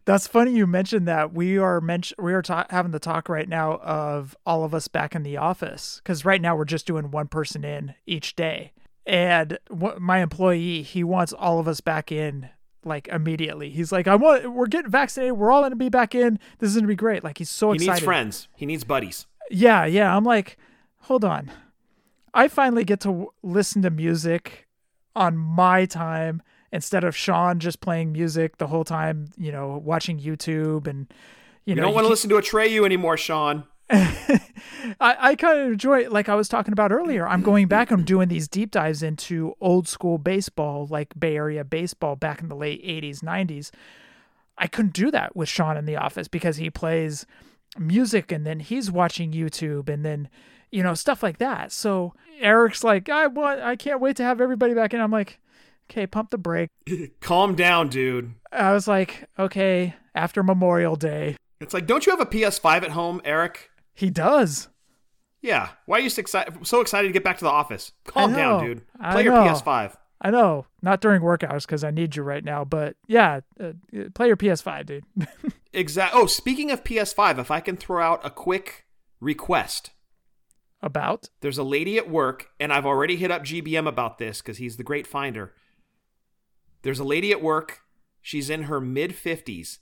[0.06, 1.34] That's funny you mentioned that.
[1.34, 4.88] We are mention we are ta- having the talk right now of all of us
[4.88, 8.72] back in the office because right now we're just doing one person in each day.
[9.06, 12.50] And w- my employee, he wants all of us back in
[12.84, 13.70] like immediately.
[13.70, 15.38] He's like, I want, we're getting vaccinated.
[15.38, 16.40] We're all going to be back in.
[16.60, 17.24] This is going to be great.
[17.24, 17.86] Like he's so he excited.
[17.88, 18.48] He needs friends.
[18.56, 19.28] He needs buddies.
[19.50, 20.16] Yeah, yeah.
[20.16, 20.58] I'm like,
[21.02, 21.52] hold on.
[22.34, 24.68] I finally get to w- listen to music
[25.16, 26.42] on my time
[26.72, 31.12] instead of Sean just playing music the whole time, you know, watching YouTube and
[31.66, 31.82] you, know you know.
[31.84, 33.66] don't want to listen to Atreyu anymore, Sean.
[33.90, 34.42] I,
[35.00, 37.26] I kind of enjoy like I was talking about earlier.
[37.26, 37.90] I'm going back.
[37.90, 42.50] I'm doing these deep dives into old school baseball, like Bay Area baseball back in
[42.50, 43.72] the late '80s, '90s.
[44.58, 47.26] I couldn't do that with Sean in the office because he plays
[47.78, 50.28] music and then he's watching YouTube and then
[50.70, 51.72] you know stuff like that.
[51.72, 55.00] So Eric's like, I want, I can't wait to have everybody back in.
[55.00, 55.40] I'm like,
[55.90, 56.70] okay, pump the brake.
[57.22, 58.34] Calm down, dude.
[58.52, 61.38] I was like, okay, after Memorial Day.
[61.60, 63.70] It's like, don't you have a PS5 at home, Eric?
[63.94, 64.70] He does.
[65.42, 65.70] Yeah.
[65.86, 67.94] Why are you so excited, so excited to get back to the office?
[68.06, 68.82] Calm down, dude.
[69.12, 69.44] Play your know.
[69.44, 69.96] PS5.
[70.20, 72.66] I know, not during work hours because I need you right now.
[72.66, 73.74] But yeah, uh,
[74.16, 75.04] play your PS5, dude.
[75.74, 76.20] exactly.
[76.20, 78.88] Oh, speaking of PS5, if I can throw out a quick
[79.20, 79.92] request.
[80.82, 81.30] About?
[81.42, 84.78] There's a lady at work, and I've already hit up GBM about this because he's
[84.78, 85.54] the great finder.
[86.82, 87.82] There's a lady at work.
[88.22, 89.80] She's in her mid 50s.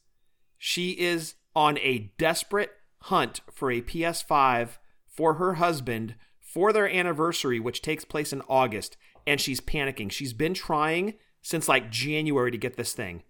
[0.58, 2.72] She is on a desperate
[3.04, 4.78] hunt for a PS5
[5.08, 8.98] for her husband for their anniversary, which takes place in August,
[9.28, 10.12] and she's panicking.
[10.12, 13.24] She's been trying since like January to get this thing,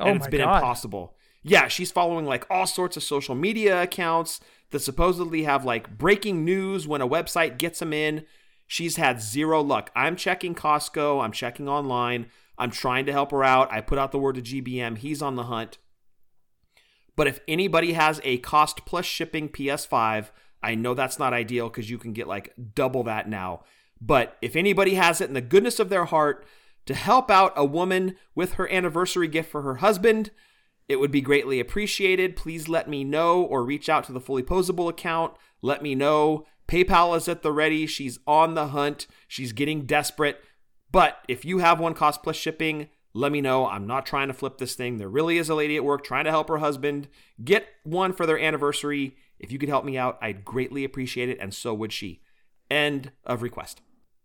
[0.00, 0.56] Oh and it's been God.
[0.56, 1.16] impossible.
[1.42, 4.40] yeah, she's following like all sorts of social media accounts
[4.70, 8.24] that supposedly have like breaking news when a website gets them in.
[8.66, 9.90] She's had zero luck.
[9.94, 12.26] I'm checking Costco, I'm checking online,
[12.62, 13.72] I'm trying to help her out.
[13.72, 15.78] I put out the word to GBM, he's on the hunt.
[17.16, 20.30] But if anybody has a cost plus shipping PS5,
[20.62, 23.64] I know that's not ideal because you can get like double that now.
[24.00, 26.46] But if anybody has it in the goodness of their heart
[26.86, 30.30] to help out a woman with her anniversary gift for her husband,
[30.88, 32.36] it would be greatly appreciated.
[32.36, 35.34] Please let me know or reach out to the Fully Poseable account.
[35.62, 36.46] Let me know.
[36.68, 37.88] PayPal is at the ready.
[37.88, 39.08] She's on the hunt.
[39.26, 40.40] She's getting desperate.
[40.92, 43.66] But if you have one cost plus shipping, let me know.
[43.66, 44.98] I'm not trying to flip this thing.
[44.98, 47.08] There really is a lady at work trying to help her husband
[47.42, 49.16] get one for their anniversary.
[49.38, 52.22] If you could help me out, I'd greatly appreciate it, and so would she.
[52.70, 53.80] End of request.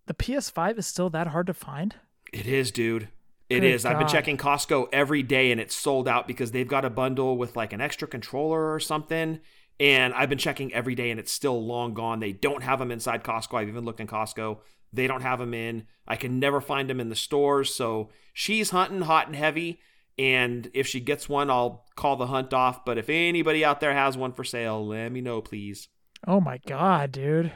[0.05, 1.95] The PS5 is still that hard to find?
[2.31, 3.09] It is, dude.
[3.49, 3.85] It Good is.
[3.85, 7.37] I've been checking Costco every day and it's sold out because they've got a bundle
[7.37, 9.39] with like an extra controller or something.
[9.79, 12.19] And I've been checking every day and it's still long gone.
[12.19, 13.57] They don't have them inside Costco.
[13.57, 14.59] I've even looked in Costco.
[14.93, 15.87] They don't have them in.
[16.07, 17.73] I can never find them in the stores.
[17.73, 19.79] So she's hunting hot and heavy.
[20.17, 22.83] And if she gets one, I'll call the hunt off.
[22.85, 25.89] But if anybody out there has one for sale, let me know, please.
[26.25, 27.51] Oh my god, dude.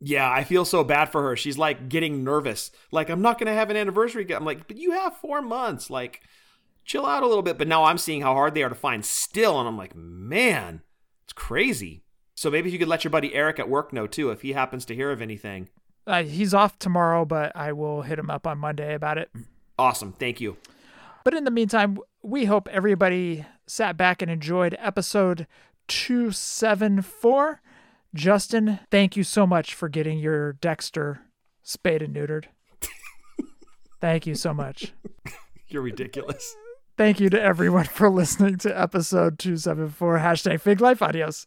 [0.00, 1.36] Yeah, I feel so bad for her.
[1.36, 2.70] She's like getting nervous.
[2.92, 4.32] Like, I'm not going to have an anniversary.
[4.32, 5.90] I'm like, but you have four months.
[5.90, 6.20] Like,
[6.84, 7.58] chill out a little bit.
[7.58, 9.58] But now I'm seeing how hard they are to find still.
[9.58, 10.82] And I'm like, man,
[11.24, 12.04] it's crazy.
[12.36, 14.52] So maybe if you could let your buddy Eric at work know too, if he
[14.52, 15.68] happens to hear of anything.
[16.08, 19.30] Uh, he's off tomorrow, but I will hit him up on Monday about it.
[19.78, 20.14] Awesome.
[20.14, 20.56] Thank you.
[21.22, 25.46] But in the meantime, we hope everybody sat back and enjoyed episode
[25.88, 27.60] 274.
[28.14, 31.20] Justin, thank you so much for getting your Dexter
[31.62, 32.46] spayed and neutered.
[34.00, 34.94] thank you so much.
[35.68, 36.56] You're ridiculous.
[36.96, 40.18] Thank you to everyone for listening to episode 274.
[40.20, 41.02] Hashtag Fig Life.
[41.02, 41.46] Adios.